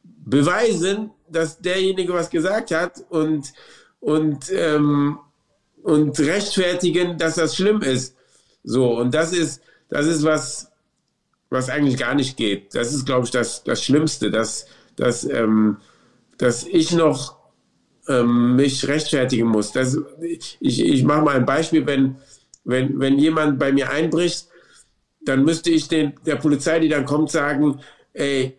beweisen, 0.03 1.11
dass 1.29 1.59
derjenige 1.59 2.13
was 2.13 2.31
gesagt 2.31 2.71
hat 2.71 3.05
und, 3.11 3.53
und, 4.01 4.51
ähm, 4.51 5.19
und 5.83 6.19
rechtfertigen, 6.19 7.19
dass 7.19 7.37
das 7.37 7.57
schlimm 7.57 7.83
ist. 7.83 8.17
So, 8.65 8.99
und 8.99 9.15
das 9.15 9.33
ist, 9.33 9.63
das 9.89 10.07
ist 10.07 10.25
was, 10.25 10.71
was 11.51 11.71
eigentlich 11.71 11.99
gar 11.99 12.15
nicht 12.15 12.37
geht. 12.37 12.75
Das 12.75 12.93
ist, 12.93 13.07
glaube 13.07 13.25
ich, 13.25 13.31
das, 13.31 13.63
das 13.63 13.85
Schlimmste, 13.85 14.31
dass, 14.31 14.67
dass, 14.97 15.25
ähm, 15.25 15.77
dass 16.39 16.65
ich 16.65 16.93
noch 16.93 17.37
ähm, 18.09 18.57
mich 18.57 18.87
rechtfertigen 18.89 19.49
muss. 19.49 19.73
Das, 19.73 19.97
ich 20.21 20.59
ich 20.85 21.05
mache 21.05 21.23
mal 21.23 21.37
ein 21.37 21.47
Beispiel, 21.47 21.87
wenn, 21.87 22.17
wenn, 22.65 22.99
wenn 22.99 23.19
jemand 23.19 23.59
bei 23.59 23.73
mir 23.73 23.91
einbricht, 23.91 24.49
dann 25.25 25.45
müsste 25.45 25.71
ich 25.71 25.89
den, 25.89 26.15
der 26.25 26.37
Polizei, 26.37 26.81
die 26.81 26.89
dann 26.89 27.05
kommt, 27.05 27.31
sagen, 27.31 27.81
ey, 28.17 28.57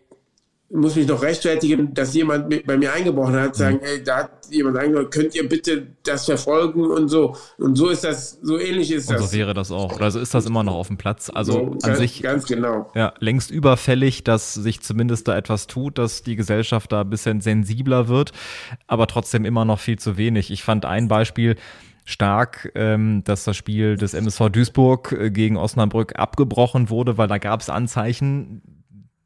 muss 0.69 0.97
mich 0.97 1.07
noch 1.07 1.21
rechtfertigen, 1.21 1.93
dass 1.93 2.13
jemand 2.13 2.49
mit, 2.49 2.67
bei 2.67 2.77
mir 2.77 2.91
eingebrochen 2.91 3.35
hat, 3.35 3.55
sagen, 3.55 3.77
mhm. 3.77 3.83
ey, 3.85 4.03
da 4.03 4.17
hat 4.17 4.31
jemand 4.49 4.77
eingebrochen, 4.77 5.09
könnt 5.09 5.35
ihr 5.35 5.47
bitte 5.47 5.87
das 6.03 6.25
verfolgen 6.25 6.85
und 6.85 7.07
so. 7.07 7.37
Und 7.57 7.77
so 7.77 7.87
ist 7.87 8.03
das, 8.03 8.37
so 8.41 8.59
ähnlich 8.59 8.91
ist 8.91 9.09
und 9.09 9.15
das. 9.15 9.31
So 9.31 9.37
wäre 9.37 9.53
das 9.53 9.71
auch. 9.71 9.95
Oder 9.95 10.11
so 10.11 10.19
ist 10.19 10.33
das 10.33 10.45
immer 10.45 10.63
noch 10.63 10.75
auf 10.75 10.87
dem 10.87 10.97
Platz. 10.97 11.31
Also 11.33 11.53
so, 11.53 11.59
an 11.59 11.79
ganz, 11.79 11.97
sich. 11.99 12.21
Ganz 12.21 12.45
genau. 12.45 12.91
Ja, 12.95 13.13
längst 13.19 13.49
überfällig, 13.49 14.25
dass 14.25 14.53
sich 14.53 14.81
zumindest 14.81 15.29
da 15.29 15.37
etwas 15.37 15.67
tut, 15.67 15.97
dass 15.97 16.23
die 16.23 16.35
Gesellschaft 16.35 16.91
da 16.91 17.01
ein 17.01 17.09
bisschen 17.09 17.39
sensibler 17.39 18.09
wird, 18.09 18.33
aber 18.87 19.07
trotzdem 19.07 19.45
immer 19.45 19.63
noch 19.63 19.79
viel 19.79 19.97
zu 19.97 20.17
wenig. 20.17 20.51
Ich 20.51 20.63
fand 20.63 20.83
ein 20.85 21.07
Beispiel, 21.07 21.55
stark, 22.03 22.71
ähm, 22.75 23.21
dass 23.25 23.43
das 23.43 23.57
Spiel 23.57 23.97
des 23.97 24.13
MSV 24.13 24.47
Duisburg 24.49 25.11
äh, 25.11 25.29
gegen 25.29 25.57
Osnabrück 25.57 26.17
abgebrochen 26.17 26.89
wurde, 26.89 27.17
weil 27.17 27.27
da 27.27 27.37
gab 27.37 27.59
es 27.59 27.69
Anzeichen, 27.69 28.61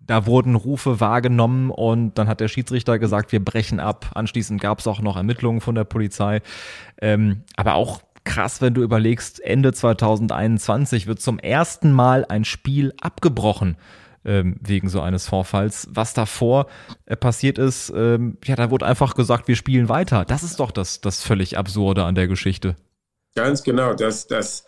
da 0.05 0.25
wurden 0.25 0.55
Rufe 0.55 0.99
wahrgenommen 0.99 1.69
und 1.69 2.17
dann 2.17 2.27
hat 2.27 2.39
der 2.39 2.47
Schiedsrichter 2.47 2.99
gesagt, 2.99 3.31
wir 3.31 3.43
brechen 3.43 3.79
ab. 3.79 4.11
Anschließend 4.15 4.61
gab 4.61 4.79
es 4.79 4.87
auch 4.87 5.01
noch 5.01 5.15
Ermittlungen 5.15 5.61
von 5.61 5.75
der 5.75 5.83
Polizei. 5.83 6.41
Ähm, 7.01 7.43
aber 7.55 7.75
auch 7.75 8.01
krass, 8.23 8.61
wenn 8.61 8.73
du 8.73 8.81
überlegst, 8.81 9.41
Ende 9.43 9.73
2021 9.73 11.07
wird 11.07 11.21
zum 11.21 11.39
ersten 11.39 11.91
Mal 11.91 12.25
ein 12.25 12.45
Spiel 12.45 12.93
abgebrochen 13.01 13.77
ähm, 14.25 14.57
wegen 14.61 14.89
so 14.89 15.01
eines 15.01 15.27
Vorfalls. 15.27 15.87
Was 15.91 16.13
davor 16.13 16.67
äh, 17.05 17.15
passiert 17.15 17.57
ist, 17.57 17.91
ähm, 17.95 18.37
ja, 18.43 18.55
da 18.55 18.69
wurde 18.69 18.85
einfach 18.85 19.15
gesagt, 19.15 19.47
wir 19.47 19.55
spielen 19.55 19.89
weiter. 19.89 20.25
Das 20.25 20.43
ist 20.43 20.59
doch 20.59 20.71
das, 20.71 21.01
das 21.01 21.23
völlig 21.23 21.57
Absurde 21.57 22.03
an 22.03 22.15
der 22.15 22.27
Geschichte. 22.27 22.75
Ganz 23.35 23.63
genau, 23.63 23.93
das, 23.93 24.27
das, 24.27 24.65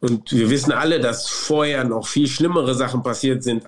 und 0.00 0.30
wir 0.32 0.48
wissen 0.48 0.72
alle, 0.72 1.00
dass 1.00 1.28
vorher 1.28 1.84
noch 1.84 2.06
viel 2.06 2.28
schlimmere 2.28 2.74
Sachen 2.74 3.02
passiert 3.02 3.42
sind 3.42 3.64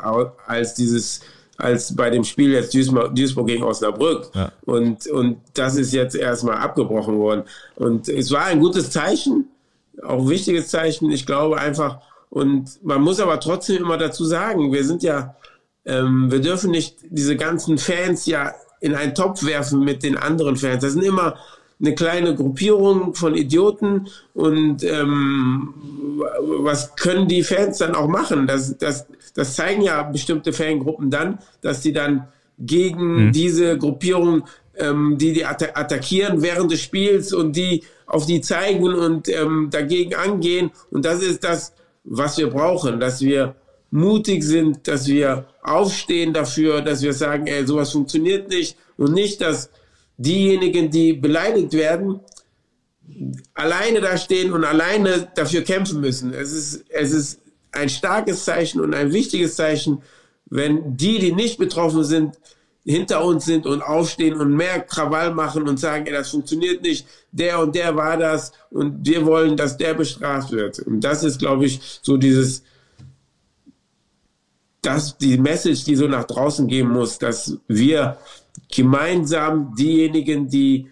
als 0.46 0.74
dieses, 0.74 1.20
als 1.56 1.94
bei 1.96 2.08
dem 2.10 2.22
Spiel 2.22 2.52
jetzt 2.52 2.72
Duisburg, 2.72 3.14
Duisburg 3.14 3.48
gegen 3.48 3.64
Osnabrück. 3.64 4.30
Ja. 4.34 4.52
Und, 4.64 5.06
und 5.08 5.38
das 5.54 5.76
ist 5.76 5.92
jetzt 5.92 6.14
erstmal 6.14 6.58
abgebrochen 6.58 7.18
worden. 7.18 7.44
Und 7.74 8.08
es 8.08 8.30
war 8.30 8.44
ein 8.44 8.60
gutes 8.60 8.90
Zeichen, 8.90 9.48
auch 10.04 10.20
ein 10.20 10.28
wichtiges 10.28 10.68
Zeichen. 10.68 11.10
Ich 11.10 11.26
glaube 11.26 11.58
einfach, 11.58 11.98
und 12.28 12.78
man 12.84 13.02
muss 13.02 13.18
aber 13.18 13.40
trotzdem 13.40 13.78
immer 13.78 13.98
dazu 13.98 14.24
sagen, 14.24 14.72
wir 14.72 14.84
sind 14.84 15.02
ja, 15.02 15.34
ähm, 15.84 16.30
wir 16.30 16.40
dürfen 16.40 16.70
nicht 16.70 16.98
diese 17.10 17.36
ganzen 17.36 17.76
Fans 17.76 18.26
ja 18.26 18.54
in 18.80 18.94
einen 18.94 19.16
Topf 19.16 19.44
werfen 19.44 19.80
mit 19.80 20.04
den 20.04 20.16
anderen 20.16 20.56
Fans. 20.56 20.82
Das 20.82 20.92
sind 20.92 21.02
immer 21.02 21.36
eine 21.80 21.94
kleine 21.94 22.34
Gruppierung 22.34 23.14
von 23.14 23.34
Idioten 23.34 24.08
und 24.34 24.84
ähm, 24.84 25.74
was 26.62 26.94
können 26.96 27.26
die 27.26 27.42
Fans 27.42 27.78
dann 27.78 27.94
auch 27.94 28.08
machen? 28.08 28.46
Das, 28.46 28.76
das, 28.76 29.06
das 29.34 29.54
zeigen 29.54 29.82
ja 29.82 30.02
bestimmte 30.02 30.52
Fangruppen 30.52 31.10
dann, 31.10 31.38
dass 31.62 31.82
sie 31.82 31.92
dann 31.92 32.28
gegen 32.58 33.28
mhm. 33.28 33.32
diese 33.32 33.78
Gruppierung, 33.78 34.44
ähm, 34.76 35.16
die 35.18 35.32
die 35.32 35.46
atta 35.46 35.68
attackieren 35.74 36.42
während 36.42 36.70
des 36.70 36.82
Spiels 36.82 37.32
und 37.32 37.56
die 37.56 37.82
auf 38.06 38.26
die 38.26 38.42
zeigen 38.42 38.92
und 38.92 39.28
ähm, 39.28 39.68
dagegen 39.70 40.14
angehen. 40.14 40.70
Und 40.90 41.04
das 41.04 41.22
ist 41.22 41.44
das, 41.44 41.72
was 42.04 42.36
wir 42.36 42.50
brauchen, 42.50 43.00
dass 43.00 43.22
wir 43.22 43.54
mutig 43.90 44.42
sind, 44.44 44.86
dass 44.86 45.06
wir 45.06 45.46
aufstehen 45.62 46.32
dafür, 46.32 46.82
dass 46.82 47.02
wir 47.02 47.12
sagen, 47.12 47.46
ey, 47.46 47.66
sowas 47.66 47.92
funktioniert 47.92 48.50
nicht 48.50 48.76
und 48.96 49.12
nicht, 49.12 49.40
dass 49.40 49.70
diejenigen, 50.20 50.90
die 50.90 51.14
beleidigt 51.14 51.72
werden, 51.72 52.20
alleine 53.54 54.00
da 54.00 54.18
stehen 54.18 54.52
und 54.52 54.64
alleine 54.64 55.28
dafür 55.34 55.62
kämpfen 55.62 56.00
müssen. 56.00 56.32
Es 56.34 56.52
ist, 56.52 56.84
es 56.90 57.12
ist 57.12 57.40
ein 57.72 57.88
starkes 57.88 58.44
Zeichen 58.44 58.80
und 58.80 58.94
ein 58.94 59.12
wichtiges 59.12 59.56
Zeichen, 59.56 60.02
wenn 60.46 60.96
die, 60.96 61.18
die 61.18 61.32
nicht 61.32 61.58
betroffen 61.58 62.04
sind, 62.04 62.38
hinter 62.84 63.24
uns 63.24 63.44
sind 63.44 63.66
und 63.66 63.82
aufstehen 63.82 64.34
und 64.34 64.54
mehr 64.54 64.80
Krawall 64.80 65.32
machen 65.32 65.68
und 65.68 65.78
sagen, 65.78 66.06
ey, 66.06 66.12
das 66.12 66.30
funktioniert 66.30 66.82
nicht, 66.82 67.06
der 67.30 67.60
und 67.60 67.74
der 67.74 67.94
war 67.96 68.16
das 68.16 68.52
und 68.70 69.06
wir 69.06 69.24
wollen, 69.24 69.56
dass 69.56 69.76
der 69.76 69.94
bestraft 69.94 70.50
wird. 70.52 70.80
Und 70.80 71.00
das 71.00 71.22
ist, 71.22 71.38
glaube 71.38 71.66
ich, 71.66 71.80
so 72.02 72.16
dieses, 72.16 72.62
das, 74.82 75.16
die 75.18 75.38
Message, 75.38 75.84
die 75.84 75.96
so 75.96 76.08
nach 76.08 76.24
draußen 76.24 76.66
gehen 76.66 76.88
muss, 76.88 77.18
dass 77.18 77.58
wir 77.68 78.18
gemeinsam 78.68 79.74
diejenigen, 79.76 80.48
die 80.48 80.88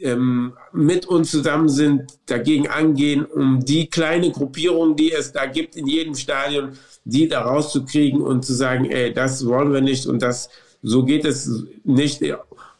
ähm, 0.00 0.52
mit 0.72 1.06
uns 1.06 1.30
zusammen 1.30 1.68
sind, 1.68 2.18
dagegen 2.26 2.68
angehen, 2.68 3.24
um 3.24 3.64
die 3.64 3.86
kleine 3.88 4.30
Gruppierung, 4.30 4.96
die 4.96 5.12
es 5.12 5.32
da 5.32 5.46
gibt 5.46 5.76
in 5.76 5.86
jedem 5.86 6.14
Stadion, 6.14 6.70
die 7.04 7.28
da 7.28 7.42
rauszukriegen 7.42 8.20
und 8.20 8.44
zu 8.44 8.54
sagen, 8.54 8.86
ey, 8.90 9.12
das 9.12 9.46
wollen 9.46 9.72
wir 9.72 9.80
nicht 9.80 10.06
und 10.06 10.22
das, 10.22 10.48
so 10.82 11.04
geht 11.04 11.24
es 11.24 11.64
nicht. 11.84 12.22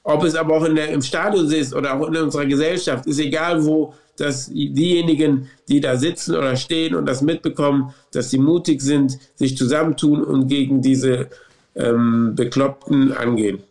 Ob 0.03 0.24
es 0.24 0.35
aber 0.35 0.57
auch 0.57 0.68
der, 0.68 0.90
im 0.90 1.03
Stadion 1.03 1.50
ist 1.50 1.74
oder 1.74 1.94
auch 1.94 2.09
in 2.09 2.16
unserer 2.16 2.46
Gesellschaft, 2.46 3.07
ist 3.07 3.18
egal 3.18 3.64
wo, 3.64 3.94
dass 4.16 4.50
diejenigen, 4.53 5.48
die 5.68 5.81
da 5.81 5.96
sitzen 5.96 6.37
oder 6.37 6.57
stehen 6.57 6.94
und 6.94 7.07
das 7.07 7.22
mitbekommen, 7.22 7.94
dass 8.12 8.31
sie 8.31 8.38
mutig 8.38 8.81
sind, 8.81 9.18
sich 9.35 9.57
zusammentun 9.57 10.22
und 10.22 10.46
gegen 10.48 10.83
diese 10.83 11.31
ähm, 11.74 12.35
Bekloppten 12.35 13.12
angehen. 13.12 13.62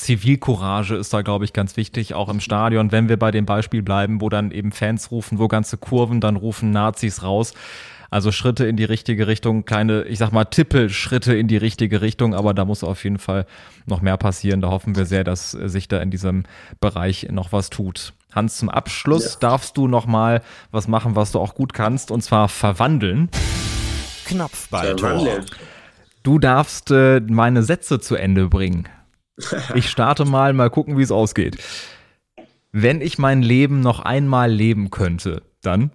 Zivilcourage 0.00 0.96
ist 0.96 1.12
da, 1.12 1.20
glaube 1.20 1.44
ich, 1.44 1.52
ganz 1.52 1.76
wichtig, 1.76 2.14
auch 2.14 2.30
im 2.30 2.40
Stadion, 2.40 2.90
wenn 2.90 3.10
wir 3.10 3.18
bei 3.18 3.30
dem 3.30 3.44
Beispiel 3.44 3.82
bleiben, 3.82 4.20
wo 4.22 4.30
dann 4.30 4.50
eben 4.50 4.72
Fans 4.72 5.10
rufen, 5.10 5.38
wo 5.38 5.46
ganze 5.46 5.76
Kurven 5.76 6.20
dann 6.20 6.36
rufen 6.36 6.70
Nazis 6.70 7.22
raus. 7.22 7.52
Also 8.08 8.32
Schritte 8.32 8.64
in 8.64 8.76
die 8.76 8.84
richtige 8.84 9.26
Richtung, 9.26 9.64
kleine, 9.64 10.02
ich 10.04 10.18
sag 10.18 10.32
mal, 10.32 10.46
Tippelschritte 10.46 11.34
in 11.34 11.48
die 11.48 11.58
richtige 11.58 12.00
Richtung, 12.00 12.34
aber 12.34 12.54
da 12.54 12.64
muss 12.64 12.82
auf 12.82 13.04
jeden 13.04 13.18
Fall 13.18 13.46
noch 13.86 14.00
mehr 14.00 14.16
passieren. 14.16 14.62
Da 14.62 14.70
hoffen 14.70 14.96
wir 14.96 15.04
sehr, 15.04 15.22
dass 15.22 15.50
sich 15.52 15.86
da 15.86 16.00
in 16.00 16.10
diesem 16.10 16.44
Bereich 16.80 17.28
noch 17.30 17.52
was 17.52 17.70
tut. 17.70 18.14
Hans, 18.32 18.56
zum 18.56 18.70
Abschluss 18.70 19.34
ja. 19.34 19.40
darfst 19.40 19.76
du 19.76 19.86
noch 19.86 20.06
mal 20.06 20.42
was 20.72 20.88
machen, 20.88 21.14
was 21.14 21.30
du 21.30 21.38
auch 21.38 21.54
gut 21.54 21.74
kannst, 21.74 22.10
und 22.10 22.22
zwar 22.22 22.48
verwandeln. 22.48 23.28
Knopfballtor. 24.24 25.40
Du 26.22 26.38
darfst 26.38 26.90
äh, 26.90 27.20
meine 27.20 27.62
Sätze 27.62 28.00
zu 28.00 28.16
Ende 28.16 28.48
bringen. 28.48 28.88
Ich 29.74 29.88
starte 29.88 30.24
mal, 30.24 30.52
mal 30.52 30.70
gucken, 30.70 30.98
wie 30.98 31.02
es 31.02 31.12
ausgeht. 31.12 31.58
Wenn 32.72 33.00
ich 33.00 33.18
mein 33.18 33.42
Leben 33.42 33.80
noch 33.80 34.00
einmal 34.00 34.50
leben 34.50 34.90
könnte, 34.90 35.42
dann? 35.62 35.90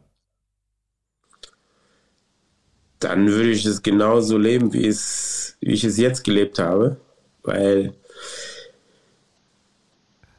Dann 3.00 3.28
würde 3.28 3.52
ich 3.52 3.66
es 3.66 3.82
genauso 3.82 4.38
leben, 4.38 4.74
wie, 4.74 4.88
es, 4.88 5.58
wie 5.62 5.74
ich 5.74 5.84
es 5.84 5.98
jetzt 5.98 6.24
gelebt 6.24 6.60
habe, 6.60 6.98
weil 7.44 7.94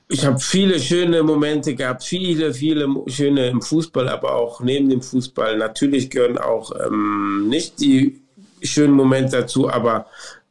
ich 0.08 0.24
habe 0.24 0.38
viele 0.38 0.78
schöne 0.78 1.22
Momente 1.22 1.74
gehabt, 1.74 2.04
viele, 2.04 2.54
viele 2.54 2.88
schöne 3.08 3.48
im 3.48 3.60
Fußball, 3.60 4.08
aber 4.08 4.34
auch 4.34 4.60
neben 4.60 4.88
dem 4.88 5.02
Fußball. 5.02 5.56
Natürlich 5.56 6.10
gehören 6.10 6.38
auch 6.38 6.72
ähm, 6.86 7.48
nicht 7.48 7.80
die 7.80 8.20
schönen 8.62 8.94
Momente 8.94 9.38
dazu, 9.38 9.68
aber 9.68 10.06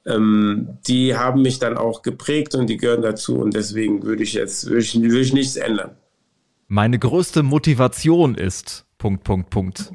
ähm, 0.06 0.78
die 0.88 1.16
haben 1.16 1.42
mich 1.42 1.60
dann 1.60 1.78
auch 1.78 2.02
geprägt 2.02 2.56
und 2.56 2.68
die 2.68 2.78
gehören 2.78 3.02
dazu 3.02 3.38
und 3.38 3.54
deswegen 3.54 4.04
würde 4.04 4.24
ich 4.24 4.34
jetzt 4.34 4.68
würde 4.68 4.80
ich, 4.80 4.96
würde 5.02 5.20
ich 5.20 5.34
nichts 5.34 5.56
ändern. 5.56 5.92
Meine 6.68 7.00
größte 7.00 7.44
Motivation 7.44 8.36
ist 8.36 8.86
Punkt 8.98 9.24
Punkt 9.24 9.50
Punkt. 9.50 9.92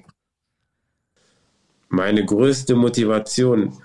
Meine 1.88 2.24
größte 2.24 2.76
Motivation. 2.76 3.76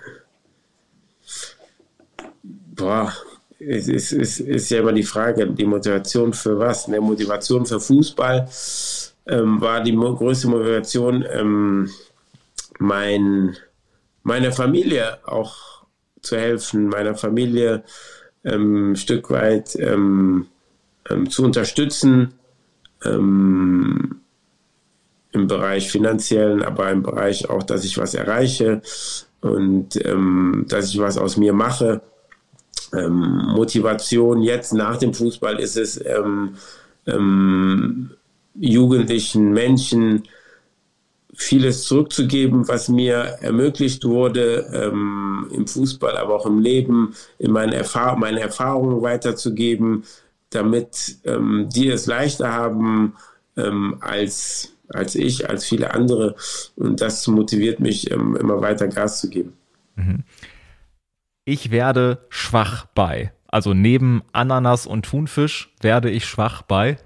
Boah, 2.44 3.12
es 3.60 3.88
ist, 3.88 4.12
ist, 4.12 4.40
ist 4.40 4.70
ja 4.70 4.80
immer 4.80 4.94
die 4.94 5.04
Frage, 5.04 5.48
die 5.48 5.66
Motivation 5.66 6.34
für 6.34 6.60
was? 6.60 6.88
Eine 6.88 7.02
Motivation 7.02 7.66
für 7.66 7.80
Fußball 7.80 8.48
ähm, 9.28 9.62
war 9.62 9.82
die 9.82 9.94
mo 9.94 10.16
größte 10.16 10.48
Motivation, 10.48 11.26
ähm, 11.32 11.90
mein, 12.80 13.56
meiner 14.24 14.52
Familie 14.52 15.18
auch 15.26 15.85
zu 16.26 16.38
helfen, 16.38 16.88
meiner 16.88 17.16
Familie 17.16 17.84
ähm, 18.44 18.92
ein 18.92 18.96
Stück 18.96 19.30
weit 19.30 19.76
ähm, 19.76 20.48
ähm, 21.10 21.30
zu 21.30 21.44
unterstützen 21.44 22.34
ähm, 23.04 24.22
im 25.32 25.48
Bereich 25.48 25.92
finanziellen, 25.92 26.64
aber 26.64 26.92
im 26.92 27.04
Bereich 27.04 27.50
auch, 27.50 27.64
dass 27.64 27.84
ich 27.84 27.98
was 27.98 28.14
erreiche 28.14 28.82
und 29.42 30.00
dass 30.70 30.90
ich 30.90 30.98
was 30.98 31.20
aus 31.20 31.38
mir 31.38 31.54
mache. 31.54 32.02
Ähm, 32.94 33.52
Motivation 33.54 34.42
jetzt 34.42 34.74
nach 34.74 34.98
dem 34.98 35.14
Fußball 35.14 35.60
ist 35.60 35.78
es, 35.78 36.04
ähm, 36.04 36.56
ähm, 37.06 38.12
jugendlichen 38.56 39.52
Menschen 39.52 40.24
vieles 41.36 41.84
zurückzugeben, 41.84 42.68
was 42.68 42.90
mir 42.90 43.16
ermöglicht 43.42 44.06
wurde 44.06 44.70
ähm, 44.74 45.50
im 45.52 45.68
Fußball, 45.68 46.18
aber 46.18 46.36
auch 46.36 46.46
im 46.46 46.60
Leben, 46.60 47.16
in 47.38 47.52
meine, 47.52 47.76
Erfahr 47.76 48.16
meine 48.18 48.40
Erfahrungen 48.40 49.02
weiterzugeben, 49.02 50.04
damit 50.50 51.18
ähm, 51.26 51.70
die 51.74 51.90
es 51.90 52.06
leichter 52.06 52.52
haben 52.54 53.14
ähm, 53.58 53.98
als, 54.00 54.74
als 54.90 55.16
ich, 55.16 55.50
als 55.50 55.66
viele 55.66 55.94
andere. 55.94 56.36
Und 56.76 57.02
das 57.02 57.28
motiviert 57.28 57.80
mich, 57.80 58.10
immer 58.12 58.62
weiter 58.62 58.88
Gas 58.88 59.22
zu 59.22 59.30
geben. 59.30 59.54
Mhm 59.96 60.24
ich 61.46 61.72
werde 61.72 62.26
schwach 62.30 62.88
bei. 62.94 63.32
Also 63.48 63.74
neben 63.74 64.24
Ananas 64.34 64.86
und 64.88 65.06
Thunfisch 65.06 65.72
werde 65.80 66.10
ich 66.10 66.26
schwach 66.26 66.64
bei. 66.64 66.98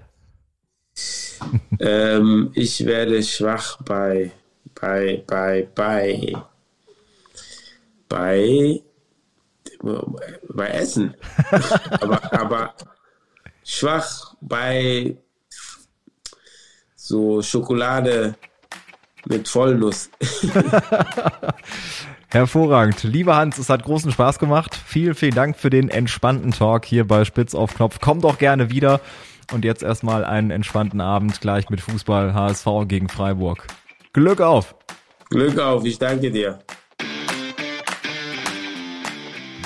Ähm, 1.78 2.50
ich 2.54 2.84
werde 2.84 3.22
schwach 3.22 3.78
bei, 3.82 4.32
bei, 4.74 5.22
bei, 5.26 5.68
bei, 5.74 6.34
bei, 8.08 8.82
bei 10.48 10.66
Essen. 10.68 11.14
aber, 12.00 12.32
aber 12.32 12.74
schwach 13.64 14.34
bei 14.40 15.16
so 16.96 17.42
Schokolade 17.42 18.34
mit 19.26 19.48
Vollnuss. 19.48 20.10
Hervorragend. 22.28 23.02
Lieber 23.02 23.34
Hans, 23.36 23.58
es 23.58 23.68
hat 23.68 23.82
großen 23.82 24.12
Spaß 24.12 24.38
gemacht. 24.38 24.80
Vielen, 24.86 25.14
vielen 25.14 25.34
Dank 25.34 25.56
für 25.56 25.68
den 25.68 25.88
entspannten 25.88 26.52
Talk 26.52 26.84
hier 26.84 27.04
bei 27.06 27.24
Spitz 27.24 27.56
auf 27.56 27.74
Knopf. 27.74 27.98
Komm 28.00 28.20
doch 28.20 28.38
gerne 28.38 28.70
wieder. 28.70 29.00
Und 29.50 29.64
jetzt 29.64 29.82
erstmal 29.82 30.24
einen 30.24 30.50
entspannten 30.50 31.00
Abend 31.00 31.40
gleich 31.40 31.70
mit 31.70 31.80
Fußball 31.80 32.34
HSV 32.34 32.66
gegen 32.86 33.08
Freiburg. 33.08 33.66
Glück 34.12 34.40
auf! 34.40 34.74
Glück 35.28 35.58
auf, 35.58 35.84
ich 35.84 35.98
danke 35.98 36.30
dir. 36.30 36.58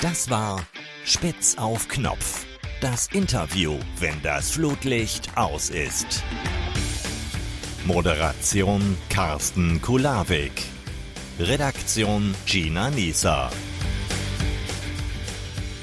Das 0.01 0.29
war 0.29 0.61
Spitz 1.03 1.55
auf 1.57 1.87
Knopf. 1.87 2.45
Das 2.81 3.07
Interview, 3.07 3.75
wenn 3.99 4.21
das 4.21 4.51
Flutlicht 4.51 5.35
aus 5.35 5.69
ist. 5.69 6.23
Moderation 7.85 8.97
Carsten 9.09 9.81
Kulawik. 9.81 10.63
Redaktion 11.39 12.35
Gina 12.45 12.89
Nieser. 12.89 13.49